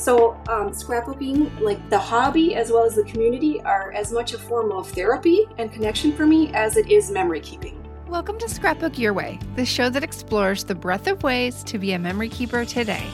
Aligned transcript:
So, 0.00 0.30
um, 0.48 0.70
scrapbooking, 0.70 1.60
like 1.60 1.90
the 1.90 1.98
hobby 1.98 2.54
as 2.54 2.70
well 2.70 2.86
as 2.86 2.94
the 2.94 3.04
community, 3.04 3.60
are 3.60 3.92
as 3.92 4.12
much 4.12 4.32
a 4.32 4.38
form 4.38 4.72
of 4.72 4.88
therapy 4.88 5.44
and 5.58 5.70
connection 5.70 6.10
for 6.10 6.24
me 6.24 6.50
as 6.54 6.78
it 6.78 6.90
is 6.90 7.10
memory 7.10 7.40
keeping. 7.40 7.86
Welcome 8.08 8.38
to 8.38 8.48
Scrapbook 8.48 8.98
Your 8.98 9.12
Way, 9.12 9.38
the 9.56 9.66
show 9.66 9.90
that 9.90 10.02
explores 10.02 10.64
the 10.64 10.74
breadth 10.74 11.06
of 11.06 11.22
ways 11.22 11.62
to 11.64 11.78
be 11.78 11.92
a 11.92 11.98
memory 11.98 12.30
keeper 12.30 12.64
today. 12.64 13.06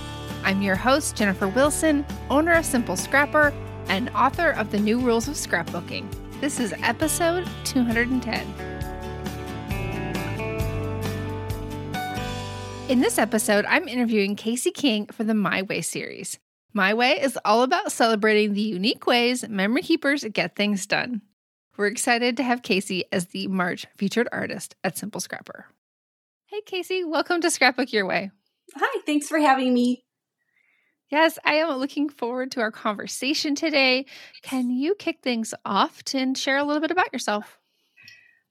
I'm 0.44 0.62
your 0.62 0.77
host, 0.77 1.16
Jennifer 1.16 1.48
Wilson, 1.48 2.06
owner 2.30 2.52
of 2.52 2.64
Simple 2.64 2.94
Scrapper 2.94 3.52
and 3.89 4.08
author 4.11 4.50
of 4.50 4.70
The 4.70 4.78
New 4.78 5.00
Rules 5.00 5.27
of 5.27 5.34
Scrapbooking. 5.34 6.06
This 6.41 6.61
is 6.61 6.72
episode 6.84 7.48
210. 7.64 8.46
In 12.89 13.00
this 13.00 13.18
episode, 13.18 13.64
I'm 13.64 13.89
interviewing 13.89 14.36
Casey 14.36 14.70
King 14.70 15.06
for 15.06 15.24
the 15.24 15.34
My 15.34 15.62
Way 15.62 15.80
series. 15.80 16.39
My 16.77 16.92
Way 16.92 17.19
is 17.22 17.38
all 17.42 17.62
about 17.62 17.91
celebrating 17.91 18.52
the 18.52 18.60
unique 18.60 19.06
ways 19.06 19.48
memory 19.48 19.80
keepers 19.80 20.27
get 20.30 20.56
things 20.56 20.84
done. 20.84 21.22
We're 21.78 21.86
excited 21.86 22.36
to 22.36 22.42
have 22.42 22.60
Casey 22.60 23.06
as 23.10 23.28
the 23.28 23.46
March 23.46 23.86
featured 23.96 24.28
artist 24.30 24.77
at 24.84 24.98
Simple 24.98 25.22
Scrapper. 25.22 25.68
Hey, 26.44 26.60
Casey, 26.66 27.02
welcome 27.02 27.41
to 27.41 27.50
Scrapbook 27.50 27.94
Your 27.94 28.05
Way. 28.05 28.30
Hi, 28.74 29.00
thanks 29.06 29.27
for 29.27 29.38
having 29.38 29.72
me. 29.72 30.05
Yes, 31.10 31.38
I 31.46 31.55
am 31.55 31.70
looking 31.78 32.10
forward 32.10 32.50
to 32.50 32.60
our 32.60 32.70
conversation 32.70 33.55
today. 33.55 34.05
Can 34.42 34.68
you 34.68 34.94
kick 34.94 35.20
things 35.22 35.55
off 35.64 36.02
and 36.12 36.36
share 36.36 36.58
a 36.58 36.64
little 36.64 36.83
bit 36.83 36.90
about 36.90 37.11
yourself? 37.11 37.58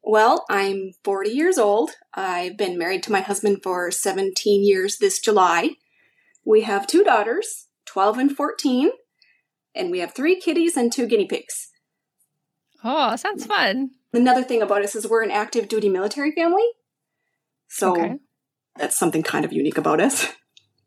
Well, 0.01 0.45
I'm 0.49 0.93
40 1.03 1.29
years 1.29 1.59
old. 1.59 1.91
I've 2.15 2.57
been 2.57 2.79
married 2.79 3.03
to 3.03 3.11
my 3.11 3.21
husband 3.21 3.61
for 3.61 3.91
17 3.91 4.65
years 4.65 4.97
this 4.97 5.19
July. 5.19 5.75
We 6.43 6.61
have 6.61 6.87
two 6.87 7.03
daughters, 7.03 7.64
12 7.95 8.17
and 8.17 8.35
14, 8.35 8.91
and 9.73 9.89
we 9.89 9.99
have 9.99 10.13
three 10.13 10.38
kitties 10.38 10.75
and 10.75 10.91
two 10.91 11.07
guinea 11.07 11.25
pigs. 11.25 11.69
Oh, 12.83 13.15
sounds 13.15 13.45
fun. 13.45 13.91
Another 14.11 14.43
thing 14.43 14.61
about 14.61 14.81
us 14.83 14.95
is 14.95 15.07
we're 15.07 15.23
an 15.23 15.31
active 15.31 15.69
duty 15.69 15.88
military 15.88 16.33
family. 16.33 16.66
So 17.69 17.93
Okay. 17.93 18.16
that's 18.75 18.97
something 18.97 19.23
kind 19.23 19.45
of 19.45 19.53
unique 19.53 19.77
about 19.77 20.01
us. 20.01 20.27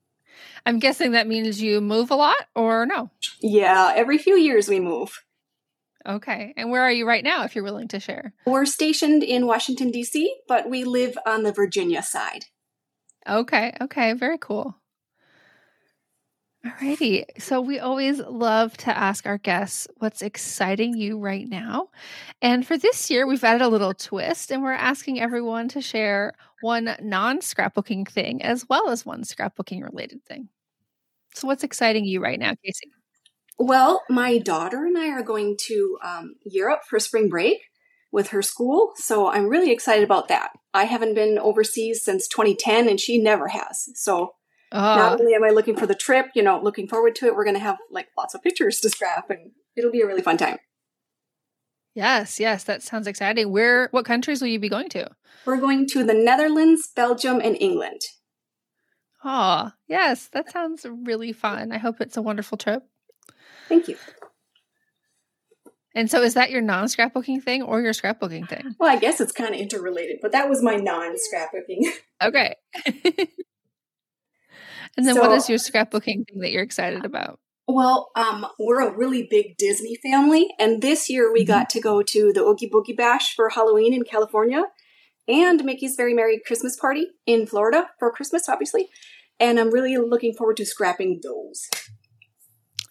I'm 0.67 0.81
guessing 0.81 1.13
that 1.13 1.27
means 1.27 1.63
you 1.63 1.81
move 1.81 2.11
a 2.11 2.15
lot 2.15 2.37
or 2.55 2.85
no? 2.85 3.09
Yeah, 3.41 3.91
every 3.97 4.19
few 4.19 4.37
years 4.37 4.69
we 4.69 4.79
move. 4.79 5.25
Okay. 6.07 6.53
And 6.59 6.71
where 6.71 6.83
are 6.83 6.93
you 6.93 7.09
right 7.09 7.25
now 7.25 7.45
if 7.45 7.55
you're 7.55 7.65
willing 7.65 7.89
to 7.89 8.01
share? 8.01 8.35
We're 8.45 8.67
stationed 8.67 9.23
in 9.23 9.47
Washington, 9.47 9.91
D.C., 9.91 10.31
but 10.47 10.69
we 10.69 10.85
live 10.85 11.17
on 11.25 11.43
the 11.43 11.53
Virginia 11.53 12.03
side. 12.03 12.45
Okay. 13.27 13.75
Okay. 13.81 14.13
Very 14.13 14.37
cool. 14.39 14.75
Alrighty. 16.69 17.25
So 17.39 17.61
we 17.61 17.79
always 17.79 18.19
love 18.19 18.77
to 18.79 18.97
ask 18.97 19.27
our 19.27 19.39
guests 19.39 19.87
what's 19.99 20.23
exciting 20.23 20.97
you 20.97 21.19
right 21.19 21.49
now. 21.49 21.89
And 22.43 22.67
for 22.67 22.77
this 22.77 23.11
year, 23.11 23.27
we've 23.27 23.45
added 23.45 23.63
a 23.63 23.69
little 23.69 23.95
twist 23.95 24.51
and 24.51 24.63
we're 24.63 24.73
asking 24.73 25.21
everyone 25.21 25.69
to 25.69 25.81
share 25.81 26.35
one 26.61 26.97
non 27.01 27.39
scrapbooking 27.39 28.09
thing 28.09 28.43
as 28.43 28.69
well 28.69 28.89
as 28.91 29.07
one 29.07 29.23
scrapbooking 29.23 29.83
related 29.83 30.25
thing. 30.25 30.49
So 31.35 31.47
what's 31.47 31.65
exciting 31.65 32.05
you 32.05 32.21
right 32.21 32.39
now, 32.39 32.55
Casey? 32.65 32.91
Well, 33.59 34.03
my 34.11 34.39
daughter 34.39 34.85
and 34.85 34.99
I 34.99 35.09
are 35.11 35.23
going 35.23 35.57
to 35.67 35.99
um, 36.05 36.35
Europe 36.45 36.81
for 36.89 36.99
spring 36.99 37.29
break 37.29 37.59
with 38.11 38.29
her 38.29 38.43
school, 38.43 38.93
so 38.97 39.29
I'm 39.29 39.49
really 39.49 39.71
excited 39.71 40.05
about 40.05 40.29
that. 40.29 40.51
I 40.73 40.85
haven't 40.85 41.15
been 41.15 41.39
overseas 41.39 42.03
since 42.03 42.27
2010, 42.29 42.89
and 42.89 42.99
she 42.99 43.19
never 43.19 43.49
has. 43.49 43.91
So 43.95 44.35
not 44.73 45.13
Oh, 45.13 45.19
only 45.21 45.35
am 45.35 45.45
I 45.45 45.51
looking 45.51 45.77
for 45.77 45.87
the 45.87 45.95
trip, 45.95 46.27
you 46.35 46.43
know, 46.43 46.61
looking 46.63 46.89
forward 46.89 47.15
to 47.17 47.27
it, 47.27 47.35
we're 47.35 47.45
going 47.45 47.57
to 47.57 47.61
have 47.63 47.79
like 47.91 48.09
lots 48.17 48.35
of 48.35 48.43
pictures 48.43 48.81
to 48.81 48.91
scrap, 48.91 49.31
and 49.31 49.53
it'll 49.77 49.91
be 49.93 50.01
a 50.01 50.07
really 50.07 50.23
fun 50.23 50.37
time. 50.37 50.59
yes, 51.95 52.39
yes, 52.39 52.65
that 52.65 52.83
sounds 52.83 53.07
exciting. 53.07 53.51
Where, 53.51 53.89
what 53.91 54.05
countries 54.05 54.41
will 54.41 54.49
you 54.49 54.61
be 54.61 54.69
going 54.69 54.89
to? 54.91 55.09
We're 55.47 55.57
going 55.59 55.87
to 55.89 56.05
the 56.05 56.15
Netherlands, 56.15 56.89
Belgium, 56.95 57.41
and 57.43 57.57
England. 57.61 58.03
Oh, 59.25 59.71
yes, 59.89 60.29
that 60.33 60.51
sounds 60.51 60.87
really 60.89 61.33
fun. 61.33 61.73
I 61.73 61.79
hope 61.79 62.01
it's 62.01 62.17
a 62.17 62.23
wonderful 62.23 62.57
trip. 62.59 62.83
Thank 63.69 63.89
you. 63.89 63.97
And 65.95 66.09
so, 66.09 66.23
is 66.23 66.35
that 66.35 66.51
your 66.51 66.61
non 66.61 66.85
scrapbooking 66.85 67.43
thing 67.43 67.63
or 67.63 67.81
your 67.81 67.93
scrapbooking 67.93 68.49
thing? 68.49 68.77
Well, 68.79 68.91
I 68.95 68.99
guess 68.99 69.21
it's 69.21 69.33
kind 69.33 69.55
of 69.55 69.61
interrelated, 69.61 70.19
but 70.23 70.31
that 70.33 70.49
was 70.49 70.63
my 70.63 70.77
non-scrapbooking. 70.77 71.91
Okay. 72.23 72.55
and 74.99 75.07
then, 75.09 75.17
what 75.17 75.31
So- 75.31 75.35
is 75.37 75.49
your 75.49 75.59
scrapbooking 75.59 76.27
thing 76.29 76.41
that 76.41 76.51
you're 76.53 76.63
excited 76.63 77.05
about? 77.07 77.39
Well, 77.67 78.11
um, 78.17 78.47
we're 78.59 78.81
a 78.81 78.95
really 78.97 79.27
big 79.31 79.57
Disney 79.59 79.97
family, 80.03 80.49
and 80.59 80.81
this 80.83 81.09
year 81.11 81.33
we 81.33 81.45
Mhm. 81.45 81.49
got 81.49 81.71
to 81.71 81.81
go 81.81 82.03
to 82.03 82.33
the 82.33 82.41
Oogie 82.43 82.69
Boogie 82.71 82.97
Bash 82.97 83.35
for 83.35 83.51
Halloween 83.51 83.93
in 83.95 84.05
California, 84.05 84.65
and 85.27 85.63
Mickey's 85.65 85.95
Very 85.95 86.15
Merry 86.15 86.41
Christmas 86.45 86.77
Party 86.77 87.09
in 87.27 87.47
Florida 87.47 87.91
for 87.99 88.11
Christmas, 88.11 88.49
obviously. 88.49 88.89
And 89.39 89.61
I'm 89.61 89.71
really 89.71 89.97
looking 89.99 90.33
forward 90.35 90.57
to 90.57 90.65
scrapping 90.67 91.21
those. 91.23 91.69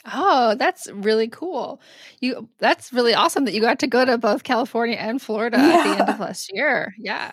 Oh, 0.05 0.55
that's 0.55 0.87
really 0.91 1.27
cool. 1.27 1.81
You 2.21 2.47
that's 2.59 2.93
really 2.93 3.13
awesome 3.13 3.43
that 3.45 3.53
you 3.53 3.59
got 3.59 3.79
to 3.79 3.87
go 3.87 4.05
to 4.05 4.17
both 4.17 4.43
California 4.43 4.95
and 4.95 5.21
Florida 5.21 5.57
at 5.57 5.83
the 5.83 5.99
end 6.01 6.09
of 6.09 6.19
last 6.19 6.49
year. 6.53 6.93
Yeah. 6.97 7.31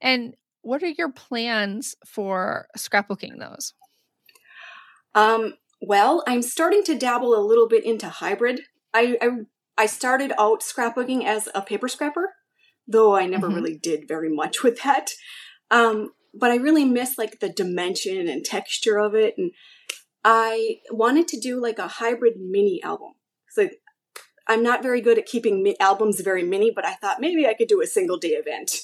And 0.00 0.34
what 0.62 0.82
are 0.82 0.88
your 0.96 1.10
plans 1.10 1.94
for 2.06 2.66
scrapbooking 2.76 3.38
those? 3.38 3.74
Um, 5.14 5.54
well, 5.80 6.22
I'm 6.26 6.42
starting 6.42 6.84
to 6.84 6.96
dabble 6.96 7.34
a 7.38 7.44
little 7.44 7.68
bit 7.68 7.84
into 7.84 8.08
hybrid. 8.08 8.62
I 8.94 9.18
I, 9.20 9.28
I 9.76 9.86
started 9.86 10.32
out 10.38 10.60
scrapbooking 10.62 11.24
as 11.24 11.48
a 11.54 11.62
paper 11.62 11.88
scrapper, 11.88 12.34
though 12.86 13.14
I 13.16 13.26
never 13.26 13.48
Mhm. 13.48 13.54
really 13.56 13.76
did 13.76 14.08
very 14.08 14.28
much 14.34 14.62
with 14.62 14.82
that. 14.82 15.10
Um, 15.70 16.12
but 16.34 16.50
I 16.50 16.56
really 16.56 16.84
miss 16.84 17.18
like 17.18 17.40
the 17.40 17.48
dimension 17.50 18.28
and 18.28 18.44
texture 18.44 18.98
of 18.98 19.14
it, 19.14 19.34
and 19.36 19.50
I 20.24 20.78
wanted 20.90 21.28
to 21.28 21.40
do 21.40 21.60
like 21.60 21.78
a 21.78 21.88
hybrid 21.88 22.34
mini 22.38 22.82
album. 22.82 23.12
So 23.50 23.68
I'm 24.48 24.62
not 24.62 24.82
very 24.82 25.00
good 25.00 25.18
at 25.18 25.26
keeping 25.26 25.62
mi- 25.62 25.76
albums 25.78 26.20
very 26.20 26.42
mini, 26.42 26.70
but 26.74 26.86
I 26.86 26.94
thought 26.94 27.20
maybe 27.20 27.46
I 27.46 27.54
could 27.54 27.68
do 27.68 27.82
a 27.82 27.86
single 27.86 28.18
day 28.18 28.30
event. 28.30 28.76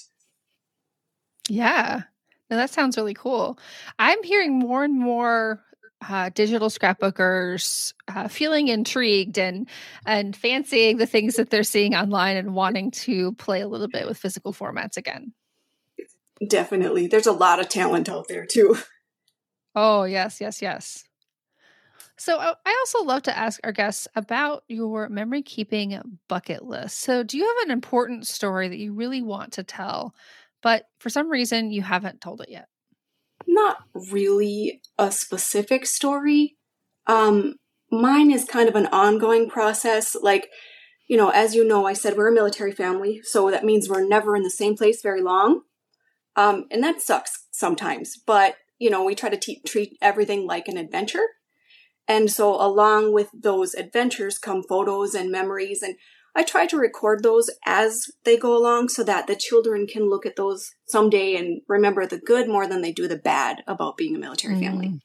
Yeah. 1.48 2.02
No, 2.50 2.56
that 2.56 2.70
sounds 2.70 2.96
really 2.96 3.14
cool. 3.14 3.58
I'm 3.98 4.22
hearing 4.22 4.58
more 4.58 4.84
and 4.84 4.98
more 4.98 5.62
uh, 6.08 6.30
digital 6.32 6.68
scrapbookers 6.68 7.92
uh, 8.08 8.28
feeling 8.28 8.68
intrigued 8.68 9.38
and 9.38 9.68
and 10.06 10.36
fancying 10.36 10.96
the 10.96 11.06
things 11.06 11.34
that 11.36 11.50
they're 11.50 11.64
seeing 11.64 11.94
online 11.94 12.36
and 12.36 12.54
wanting 12.54 12.90
to 12.92 13.32
play 13.34 13.60
a 13.60 13.68
little 13.68 13.88
bit 13.88 14.06
with 14.06 14.16
physical 14.16 14.52
formats 14.52 14.96
again. 14.96 15.32
Definitely, 16.46 17.08
there's 17.08 17.26
a 17.26 17.32
lot 17.32 17.58
of 17.58 17.68
talent 17.68 18.08
out 18.08 18.28
there 18.28 18.46
too. 18.46 18.76
Oh, 19.74 20.04
yes, 20.04 20.40
yes, 20.40 20.62
yes. 20.62 21.04
So 22.16 22.38
I 22.38 22.54
I 22.66 22.76
also 22.80 23.04
love 23.04 23.22
to 23.22 23.36
ask 23.36 23.60
our 23.64 23.72
guests 23.72 24.08
about 24.14 24.64
your 24.68 25.08
memory 25.08 25.42
keeping 25.42 26.18
bucket 26.28 26.64
list. 26.64 27.00
So 27.00 27.22
do 27.22 27.38
you 27.38 27.46
have 27.46 27.66
an 27.66 27.70
important 27.70 28.26
story 28.26 28.68
that 28.68 28.78
you 28.78 28.92
really 28.92 29.22
want 29.22 29.52
to 29.54 29.62
tell, 29.62 30.14
but 30.62 30.84
for 30.98 31.10
some 31.10 31.30
reason 31.30 31.70
you 31.70 31.82
haven't 31.82 32.20
told 32.20 32.40
it 32.40 32.48
yet? 32.50 32.66
not 33.46 33.78
really 34.12 34.80
a 34.98 35.10
specific 35.10 35.86
story. 35.86 36.56
Um, 37.06 37.56
mine 37.90 38.30
is 38.30 38.44
kind 38.44 38.68
of 38.68 38.76
an 38.76 38.86
ongoing 38.86 39.48
process. 39.48 40.14
Like 40.14 40.48
you 41.08 41.16
know, 41.16 41.30
as 41.30 41.54
you 41.54 41.66
know, 41.66 41.86
I 41.86 41.94
said 41.94 42.16
we're 42.16 42.28
a 42.28 42.34
military 42.34 42.72
family, 42.72 43.20
so 43.24 43.50
that 43.50 43.64
means 43.64 43.88
we're 43.88 44.06
never 44.06 44.36
in 44.36 44.42
the 44.42 44.50
same 44.50 44.76
place 44.76 45.00
very 45.02 45.22
long. 45.22 45.62
Um, 46.36 46.66
and 46.70 46.84
that 46.84 47.00
sucks 47.00 47.46
sometimes, 47.50 48.16
but, 48.24 48.56
you 48.78 48.90
know, 48.90 49.02
we 49.02 49.14
try 49.14 49.30
to 49.30 49.36
te- 49.36 49.62
treat 49.66 49.96
everything 50.00 50.46
like 50.46 50.68
an 50.68 50.76
adventure. 50.76 51.24
And 52.06 52.30
so, 52.30 52.54
along 52.54 53.14
with 53.14 53.30
those 53.34 53.74
adventures 53.74 54.38
come 54.38 54.62
photos 54.62 55.14
and 55.14 55.32
memories. 55.32 55.82
And 55.82 55.96
I 56.34 56.44
try 56.44 56.66
to 56.66 56.76
record 56.76 57.22
those 57.22 57.50
as 57.66 58.06
they 58.24 58.36
go 58.36 58.56
along 58.56 58.90
so 58.90 59.02
that 59.04 59.26
the 59.26 59.36
children 59.36 59.86
can 59.86 60.08
look 60.08 60.24
at 60.24 60.36
those 60.36 60.70
someday 60.86 61.36
and 61.36 61.62
remember 61.68 62.06
the 62.06 62.18
good 62.18 62.48
more 62.48 62.66
than 62.66 62.80
they 62.80 62.92
do 62.92 63.08
the 63.08 63.16
bad 63.16 63.62
about 63.66 63.96
being 63.96 64.14
a 64.14 64.18
military 64.18 64.54
mm. 64.54 64.60
family. 64.60 65.00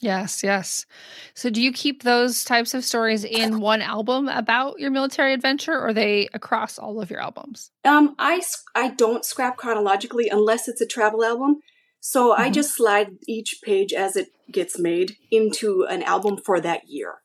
Yes, 0.00 0.42
yes. 0.42 0.86
So 1.34 1.50
do 1.50 1.60
you 1.60 1.72
keep 1.72 2.02
those 2.02 2.42
types 2.42 2.72
of 2.72 2.84
stories 2.84 3.22
in 3.24 3.60
one 3.60 3.82
album 3.82 4.28
about 4.28 4.80
your 4.80 4.90
military 4.90 5.34
adventure 5.34 5.74
or 5.74 5.88
are 5.88 5.92
they 5.92 6.28
across 6.32 6.78
all 6.78 7.00
of 7.02 7.10
your 7.10 7.20
albums? 7.20 7.70
Um 7.84 8.14
I 8.18 8.40
I 8.74 8.88
don't 8.88 9.24
scrap 9.24 9.58
chronologically 9.58 10.28
unless 10.30 10.68
it's 10.68 10.80
a 10.80 10.86
travel 10.86 11.22
album. 11.22 11.60
So 12.00 12.32
mm-hmm. 12.32 12.42
I 12.42 12.50
just 12.50 12.74
slide 12.74 13.08
each 13.28 13.60
page 13.62 13.92
as 13.92 14.16
it 14.16 14.28
gets 14.50 14.78
made 14.78 15.16
into 15.30 15.86
an 15.88 16.02
album 16.02 16.38
for 16.38 16.60
that 16.60 16.88
year. 16.88 17.16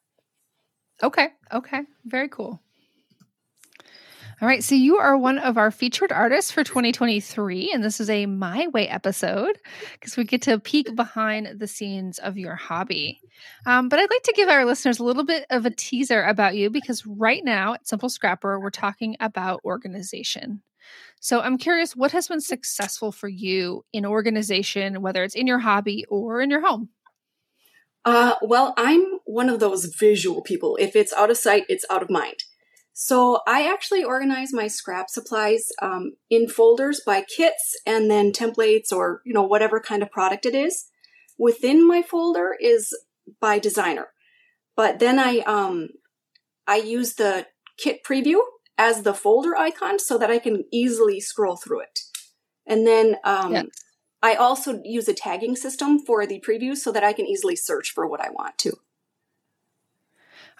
Okay. 1.01 1.29
Okay. 1.53 1.81
Very 2.05 2.27
cool. 2.27 2.61
All 4.41 4.49
right. 4.49 4.61
So 4.61 4.75
you 4.75 4.97
are 4.97 5.17
one 5.17 5.39
of 5.39 5.57
our 5.57 5.71
featured 5.71 6.11
artists 6.11 6.51
for 6.51 6.61
2023. 6.61 7.71
And 7.73 7.81
this 7.81 8.01
is 8.01 8.09
a 8.09 8.25
My 8.25 8.67
Way 8.67 8.89
episode 8.89 9.57
because 9.93 10.17
we 10.17 10.25
get 10.25 10.41
to 10.41 10.59
peek 10.59 10.93
behind 10.93 11.57
the 11.57 11.67
scenes 11.67 12.19
of 12.19 12.37
your 12.37 12.55
hobby. 12.55 13.21
Um, 13.65 13.87
but 13.87 13.97
I'd 13.97 14.09
like 14.09 14.23
to 14.23 14.33
give 14.35 14.49
our 14.49 14.65
listeners 14.65 14.99
a 14.99 15.05
little 15.05 15.23
bit 15.23 15.45
of 15.49 15.65
a 15.65 15.69
teaser 15.69 16.21
about 16.21 16.55
you 16.55 16.69
because 16.69 17.05
right 17.05 17.45
now 17.45 17.75
at 17.75 17.87
Simple 17.87 18.09
Scrapper, 18.09 18.59
we're 18.59 18.71
talking 18.71 19.15
about 19.21 19.61
organization. 19.63 20.61
So 21.21 21.39
I'm 21.39 21.57
curious, 21.57 21.95
what 21.95 22.11
has 22.11 22.27
been 22.27 22.41
successful 22.41 23.13
for 23.13 23.29
you 23.29 23.85
in 23.93 24.05
organization, 24.05 25.01
whether 25.01 25.23
it's 25.23 25.35
in 25.35 25.47
your 25.47 25.59
hobby 25.59 26.05
or 26.09 26.41
in 26.41 26.49
your 26.49 26.61
home? 26.61 26.89
Uh, 28.03 28.35
well, 28.41 28.73
I'm 28.75 29.19
one 29.23 29.49
of 29.49 29.61
those 29.61 29.85
visual 29.85 30.41
people. 30.41 30.77
If 30.79 30.93
it's 30.93 31.13
out 31.13 31.31
of 31.31 31.37
sight, 31.37 31.63
it's 31.69 31.85
out 31.89 32.03
of 32.03 32.09
mind. 32.09 32.43
So 32.97 33.41
I 33.45 33.69
actually 33.69 34.05
organize 34.05 34.53
my 34.53 34.67
scrap 34.67 35.09
supplies 35.09 35.67
um, 35.81 36.13
in 36.29 36.47
folders 36.47 37.01
by 37.05 37.23
kits 37.23 37.77
and 37.85 38.09
then 38.09 38.31
templates 38.31 38.93
or 38.93 39.21
you 39.25 39.33
know 39.33 39.43
whatever 39.43 39.81
kind 39.81 40.01
of 40.01 40.09
product 40.09 40.45
it 40.45 40.55
is. 40.55 40.85
Within 41.37 41.85
my 41.85 42.01
folder 42.01 42.55
is 42.57 42.97
by 43.41 43.59
designer, 43.59 44.07
but 44.77 44.99
then 44.99 45.19
I 45.19 45.39
um, 45.39 45.89
I 46.67 46.77
use 46.77 47.15
the 47.15 47.47
kit 47.77 48.01
preview 48.01 48.39
as 48.77 49.01
the 49.01 49.13
folder 49.13 49.57
icon 49.57 49.99
so 49.99 50.17
that 50.17 50.31
I 50.31 50.39
can 50.39 50.63
easily 50.71 51.19
scroll 51.19 51.57
through 51.57 51.81
it. 51.81 51.99
And 52.65 52.87
then 52.87 53.17
um, 53.25 53.53
yeah. 53.53 53.63
I 54.23 54.35
also 54.35 54.79
use 54.85 55.09
a 55.09 55.13
tagging 55.13 55.57
system 55.57 55.99
for 55.99 56.25
the 56.25 56.39
preview 56.39 56.77
so 56.77 56.93
that 56.93 57.03
I 57.03 57.11
can 57.11 57.25
easily 57.25 57.57
search 57.57 57.91
for 57.91 58.07
what 58.07 58.21
I 58.21 58.29
want 58.29 58.57
to. 58.59 58.77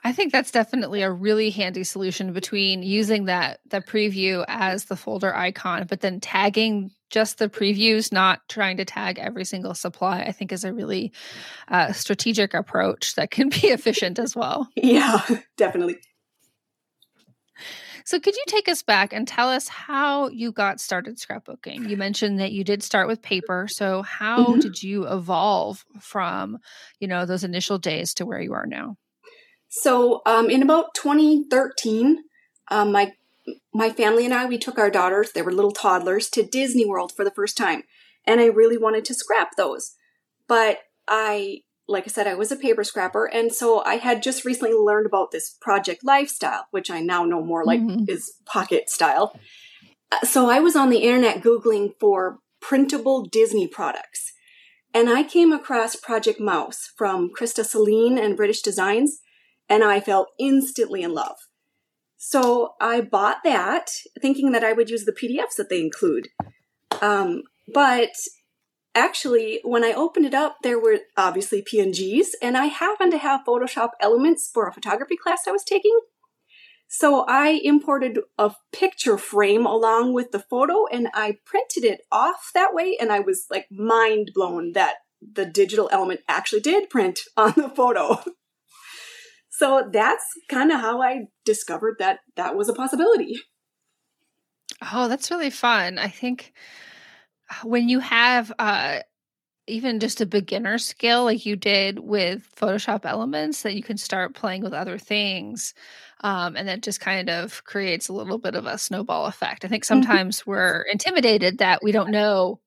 I 0.06 0.12
think 0.12 0.31
that's 0.31 0.52
definitely 0.52 1.02
a 1.02 1.12
really 1.12 1.50
handy 1.50 1.84
solution 1.84 2.31
between 2.31 2.84
using 2.84 3.25
that 3.25 3.60
that 3.72 3.88
preview 3.88 4.46
as 4.48 4.86
the 4.86 4.96
folder 4.96 5.36
icon, 5.36 5.88
but 5.90 6.02
then 6.02 6.19
tagging 6.19 6.92
just 7.10 7.40
the 7.40 7.50
previews, 7.50 8.13
not 8.13 8.48
trying 8.48 8.78
to 8.78 8.86
tag 8.86 9.18
every 9.18 9.46
single 9.46 9.74
supply. 9.74 10.19
I 10.22 10.31
think 10.31 10.52
is 10.52 10.63
a 10.63 10.72
really 10.72 11.12
uh, 11.69 11.92
strategic 11.92 12.54
approach 12.54 13.16
that 13.16 13.31
can 13.31 13.50
be 13.50 13.57
efficient 13.69 14.19
as 14.19 14.36
well. 14.36 14.69
Yeah, 14.75 15.22
definitely. 15.57 15.98
So, 18.06 18.19
could 18.19 18.36
you 18.36 18.44
take 18.46 18.69
us 18.69 18.84
back 18.84 19.12
and 19.12 19.28
tell 19.28 19.50
us 19.50 19.68
how 19.68 20.30
you 20.30 20.52
got 20.52 20.80
started 20.80 21.18
scrapbooking? 21.18 21.90
You 21.90 21.98
mentioned 21.98 22.40
that 22.40 22.52
you 22.52 22.63
did 22.63 22.84
start 22.84 23.07
with 23.07 23.24
paper. 23.24 23.68
So, 23.68 24.04
how 24.04 24.46
mm-hmm. 24.46 24.60
did 24.60 24.84
you 24.84 25.07
evolve 25.07 25.84
from, 26.00 26.60
you 27.00 27.07
know, 27.07 27.25
those 27.25 27.44
initial 27.44 27.80
days 27.80 28.13
to 28.16 28.28
where 28.28 28.40
you 28.40 28.54
are 28.54 28.68
now? 28.68 28.98
So, 29.81 30.22
um, 30.25 30.50
in 30.50 30.63
about 30.63 30.94
2013, 30.94 32.24
um, 32.69 32.92
my 32.94 33.13
my 33.74 33.89
family 33.89 34.24
and 34.24 34.33
I 34.33 34.45
we 34.45 34.57
took 34.57 34.80
our 34.80 34.89
daughters, 34.89 35.33
they 35.33 35.42
were 35.42 35.51
little 35.51 35.74
toddlers, 35.74 36.30
to 36.30 36.44
Disney 36.44 36.86
World 36.86 37.12
for 37.12 37.25
the 37.25 37.31
first 37.31 37.57
time, 37.57 37.83
and 38.25 38.39
I 38.39 38.45
really 38.45 38.77
wanted 38.77 39.04
to 39.06 39.13
scrap 39.13 39.57
those, 39.57 39.95
but 40.48 40.80
I 41.10 41.63
like 41.88 42.06
I 42.06 42.07
said, 42.07 42.25
I 42.25 42.36
was 42.36 42.54
a 42.54 42.56
paper 42.56 42.86
scrapper, 42.86 43.25
and 43.25 43.54
so 43.54 43.83
I 43.83 43.95
had 43.95 44.24
just 44.24 44.45
recently 44.45 44.74
learned 44.74 45.06
about 45.06 45.31
this 45.31 45.57
project 45.62 46.06
lifestyle, 46.06 46.68
which 46.71 46.89
I 46.89 47.01
now 47.01 47.25
know 47.25 47.44
more 47.44 47.66
like 47.66 47.81
mm-hmm. 47.81 48.06
is 48.07 48.38
pocket 48.45 48.89
style. 48.89 49.38
Uh, 50.10 50.25
so 50.25 50.50
I 50.50 50.62
was 50.62 50.78
on 50.78 50.89
the 50.89 51.04
internet 51.04 51.44
googling 51.44 51.94
for 52.00 52.39
printable 52.62 53.24
Disney 53.25 53.68
products, 53.68 54.31
and 54.94 55.10
I 55.10 55.21
came 55.24 55.51
across 55.51 55.98
Project 55.98 56.39
Mouse 56.39 56.94
from 56.95 57.30
Krista 57.30 57.66
Sahlin 57.66 58.18
and 58.18 58.38
Britt-ish 58.38 58.62
Designs, 58.62 59.19
and 59.69 59.83
I 59.83 60.00
fell 60.00 60.27
instantly 60.39 61.03
in 61.03 61.13
love. 61.13 61.38
So 62.17 62.73
I 62.81 63.01
bought 63.01 63.38
that, 63.44 63.89
thinking 64.19 64.51
that 64.51 64.63
I 64.63 64.73
would 64.73 64.89
use 64.89 65.06
the 65.06 65.12
PDFs 65.12 65.56
that 65.57 65.69
they 65.69 65.79
include. 65.79 66.29
Um, 67.01 67.44
but 67.73 68.12
actually, 68.95 69.59
when 69.63 69.83
I 69.83 69.91
opened 69.91 70.25
it 70.25 70.33
up, 70.33 70.57
there 70.63 70.79
were 70.79 71.00
obviously 71.17 71.62
PNGs, 71.62 72.29
and 72.41 72.57
I 72.57 72.65
happened 72.65 73.12
to 73.12 73.17
have 73.17 73.45
Photoshop 73.47 73.89
elements 74.00 74.50
for 74.51 74.67
a 74.67 74.73
photography 74.73 75.17
class 75.17 75.41
I 75.47 75.51
was 75.51 75.63
taking. 75.63 76.00
So 76.88 77.25
I 77.27 77.59
imported 77.63 78.19
a 78.38 78.53
picture 78.71 79.18
frame 79.18 79.65
along 79.65 80.13
with 80.13 80.31
the 80.31 80.39
photo 80.39 80.85
and 80.85 81.09
I 81.13 81.39
printed 81.45 81.83
it 81.83 82.01
off 82.11 82.51
that 82.53 82.73
way. 82.73 82.97
And 83.00 83.11
I 83.11 83.19
was 83.19 83.47
like 83.50 83.68
mind 83.71 84.31
blown 84.33 84.73
that 84.73 84.95
the 85.21 85.45
digital 85.45 85.89
element 85.91 86.21
actually 86.27 86.61
did 86.61 86.89
print 86.89 87.19
on 87.35 87.53
the 87.57 87.69
photo. 87.69 88.23
So 89.57 89.90
that's 89.92 90.25
kind 90.50 90.72
of 90.72 90.81
how 90.81 91.02
I 91.02 91.28
discovered 91.46 91.96
that 92.00 92.19
that 92.36 92.56
was 92.56 92.68
a 92.68 92.74
possibility. 92.74 93.38
Oh, 94.92 95.07
that's 95.07 95.31
really 95.31 95.50
fun. 95.50 95.98
I 95.98 96.10
think 96.10 96.54
when 97.63 97.88
you 97.88 98.00
have 98.00 98.52
uh 98.60 99.00
even 99.68 100.00
just 100.00 100.22
a 100.22 100.25
beginner 100.25 100.78
skill 100.78 101.24
like 101.24 101.46
you 101.46 101.56
did 101.56 102.00
with 102.00 102.48
Photoshop 102.56 103.06
elements 103.06 103.63
that 103.63 103.75
you 103.75 103.81
can 103.81 103.98
start 103.98 104.36
playing 104.36 104.62
with 104.62 104.74
other 104.74 104.98
things. 104.98 105.74
Um, 106.22 106.56
and 106.56 106.68
that 106.68 106.84
just 106.84 107.00
kind 107.00 107.30
of 107.30 107.63
creates 107.63 108.07
a 108.07 108.13
little 108.13 108.38
bit 108.38 108.56
of 108.56 108.66
a 108.68 108.78
snowball 108.78 109.25
effect. 109.25 109.66
I 109.66 109.68
think 109.68 109.83
mm-hmm. 109.83 110.02
sometimes 110.02 110.42
mm-hmm. 110.42 110.52
we're 110.52 110.81
intimidated 110.92 111.59
that 111.59 111.81
we 111.81 111.92
don't 111.92 112.12
know 112.12 112.59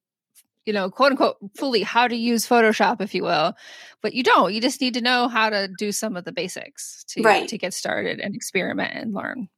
you 0.69 0.75
know, 0.75 0.91
quote 0.91 1.13
unquote, 1.13 1.39
fully 1.57 1.83
how 1.83 2.07
to 2.07 2.15
use 2.15 2.47
Photoshop, 2.47 3.01
if 3.01 3.15
you 3.15 3.23
will. 3.23 3.55
But 4.03 4.13
you 4.13 4.23
don't. 4.23 4.53
You 4.53 4.61
just 4.61 4.83
need 4.83 4.93
to 4.95 5.01
know 5.01 5.27
how 5.27 5.49
to 5.49 5.67
do 5.67 5.93
some 5.93 6.15
of 6.15 6.27
the 6.27 6.31
basics 6.31 7.05
to, 7.09 7.23
right. 7.23 7.49
to 7.49 7.57
get 7.57 7.73
started 7.73 8.21
and 8.21 8.35
experiment 8.35 8.93
and 8.93 9.15
learn. 9.15 9.49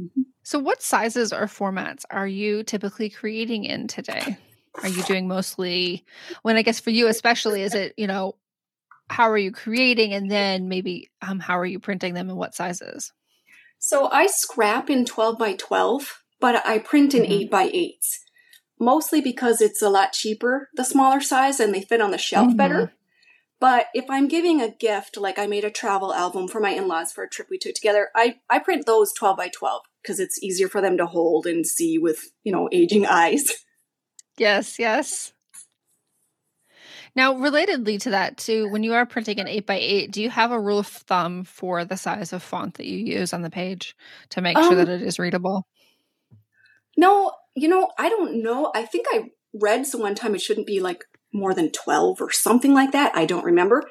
Mm-hmm. 0.00 0.22
So, 0.44 0.60
what 0.60 0.82
sizes 0.82 1.32
or 1.32 1.46
formats 1.46 2.04
are 2.10 2.28
you 2.28 2.62
typically 2.62 3.10
creating 3.10 3.64
in 3.64 3.88
today? 3.88 4.38
Are 4.80 4.88
you 4.88 5.02
doing 5.02 5.26
mostly, 5.26 6.04
when 6.42 6.56
I 6.56 6.62
guess 6.62 6.78
for 6.78 6.90
you 6.90 7.08
especially, 7.08 7.62
is 7.62 7.74
it, 7.74 7.94
you 7.96 8.06
know, 8.06 8.36
how 9.10 9.28
are 9.30 9.38
you 9.38 9.50
creating 9.50 10.12
and 10.12 10.30
then 10.30 10.68
maybe 10.68 11.10
um, 11.22 11.40
how 11.40 11.58
are 11.58 11.66
you 11.66 11.80
printing 11.80 12.14
them 12.14 12.28
and 12.28 12.38
what 12.38 12.54
sizes? 12.54 13.12
So, 13.80 14.08
I 14.12 14.28
scrap 14.28 14.90
in 14.90 15.04
12 15.04 15.38
by 15.38 15.54
12, 15.54 16.22
but 16.40 16.64
I 16.64 16.78
print 16.78 17.14
in 17.14 17.22
mm-hmm. 17.22 17.32
8 17.32 17.50
by 17.50 17.68
8s 17.68 18.23
mostly 18.78 19.20
because 19.20 19.60
it's 19.60 19.82
a 19.82 19.90
lot 19.90 20.12
cheaper, 20.12 20.68
the 20.74 20.84
smaller 20.84 21.20
size, 21.20 21.60
and 21.60 21.74
they 21.74 21.82
fit 21.82 22.00
on 22.00 22.10
the 22.10 22.18
shelf 22.18 22.48
mm-hmm. 22.48 22.56
better. 22.56 22.92
But 23.60 23.86
if 23.94 24.04
I'm 24.10 24.28
giving 24.28 24.60
a 24.60 24.70
gift, 24.70 25.16
like 25.16 25.38
I 25.38 25.46
made 25.46 25.64
a 25.64 25.70
travel 25.70 26.12
album 26.12 26.48
for 26.48 26.60
my 26.60 26.70
in 26.70 26.86
laws 26.86 27.12
for 27.12 27.24
a 27.24 27.28
trip 27.28 27.48
we 27.50 27.58
took 27.58 27.74
together, 27.74 28.08
I, 28.14 28.36
I 28.50 28.58
print 28.58 28.84
those 28.84 29.12
12 29.12 29.36
by 29.36 29.48
12 29.48 29.82
because 30.02 30.20
it's 30.20 30.42
easier 30.42 30.68
for 30.68 30.80
them 30.80 30.98
to 30.98 31.06
hold 31.06 31.46
and 31.46 31.66
see 31.66 31.96
with, 31.96 32.30
you 32.42 32.52
know, 32.52 32.68
aging 32.72 33.06
eyes. 33.06 33.50
Yes, 34.36 34.80
yes. 34.80 35.32
Now, 37.16 37.34
relatedly 37.34 38.00
to 38.00 38.10
that, 38.10 38.36
too, 38.36 38.68
when 38.68 38.82
you 38.82 38.94
are 38.94 39.06
printing 39.06 39.38
an 39.38 39.46
8 39.46 39.66
by 39.66 39.78
8 39.80 40.10
do 40.10 40.20
you 40.20 40.30
have 40.30 40.50
a 40.50 40.58
rule 40.58 40.80
of 40.80 40.88
thumb 40.88 41.44
for 41.44 41.84
the 41.84 41.96
size 41.96 42.32
of 42.32 42.42
font 42.42 42.74
that 42.74 42.86
you 42.86 42.98
use 42.98 43.32
on 43.32 43.42
the 43.42 43.50
page 43.50 43.96
to 44.30 44.40
make 44.40 44.56
um, 44.56 44.64
sure 44.64 44.74
that 44.74 44.88
it 44.88 45.02
is 45.02 45.20
readable? 45.20 45.68
No, 46.96 47.32
you 47.54 47.68
know, 47.68 47.90
I 47.98 48.08
don't 48.08 48.42
know. 48.42 48.70
I 48.74 48.84
think 48.84 49.06
I 49.12 49.30
read 49.52 49.86
so 49.86 49.98
one 49.98 50.14
time 50.14 50.34
it 50.34 50.40
shouldn't 50.40 50.66
be 50.66 50.80
like 50.80 51.04
more 51.32 51.54
than 51.54 51.70
12 51.70 52.20
or 52.20 52.30
something 52.30 52.74
like 52.74 52.92
that. 52.92 53.14
I 53.14 53.26
don't 53.26 53.44
remember. 53.44 53.84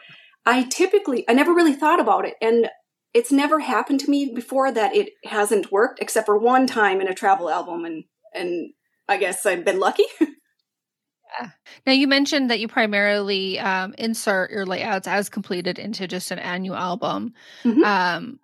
I 0.46 0.64
typically, 0.64 1.26
I 1.30 1.34
never 1.34 1.54
really 1.54 1.74
thought 1.74 2.00
about 2.00 2.26
it. 2.26 2.36
And 2.42 2.70
it's 3.14 3.32
never 3.32 3.60
happened 3.60 4.00
to 4.02 4.10
me 4.10 4.32
before 4.34 4.72
that 4.72 4.96
it 4.96 5.10
hasn't 5.26 5.72
worked, 5.72 6.00
except 6.02 6.26
for 6.26 6.38
one 6.38 6.68
time 6.68 7.00
in 7.00 7.08
a 7.08 7.14
travel 7.14 7.50
album. 7.50 7.86
And, 7.86 8.04
and 8.34 8.74
I 9.08 9.18
guess 9.18 9.46
I've 9.46 9.64
been 9.64 9.80
lucky. 9.80 10.06
yeah. 10.20 11.50
Now, 11.86 11.94
you 11.94 12.08
mentioned 12.08 12.50
that 12.50 12.60
you 12.60 12.68
primarily 12.68 13.60
um, 13.60 13.94
insert 13.98 14.52
your 14.52 14.66
layouts 14.66 15.08
as 15.08 15.30
completed 15.30 15.80
into 15.80 16.08
just 16.08 16.32
an 16.32 16.40
annual 16.40 16.76
album. 16.76 17.34
Mm-hmm. 17.64 17.84
Um, 17.84 18.40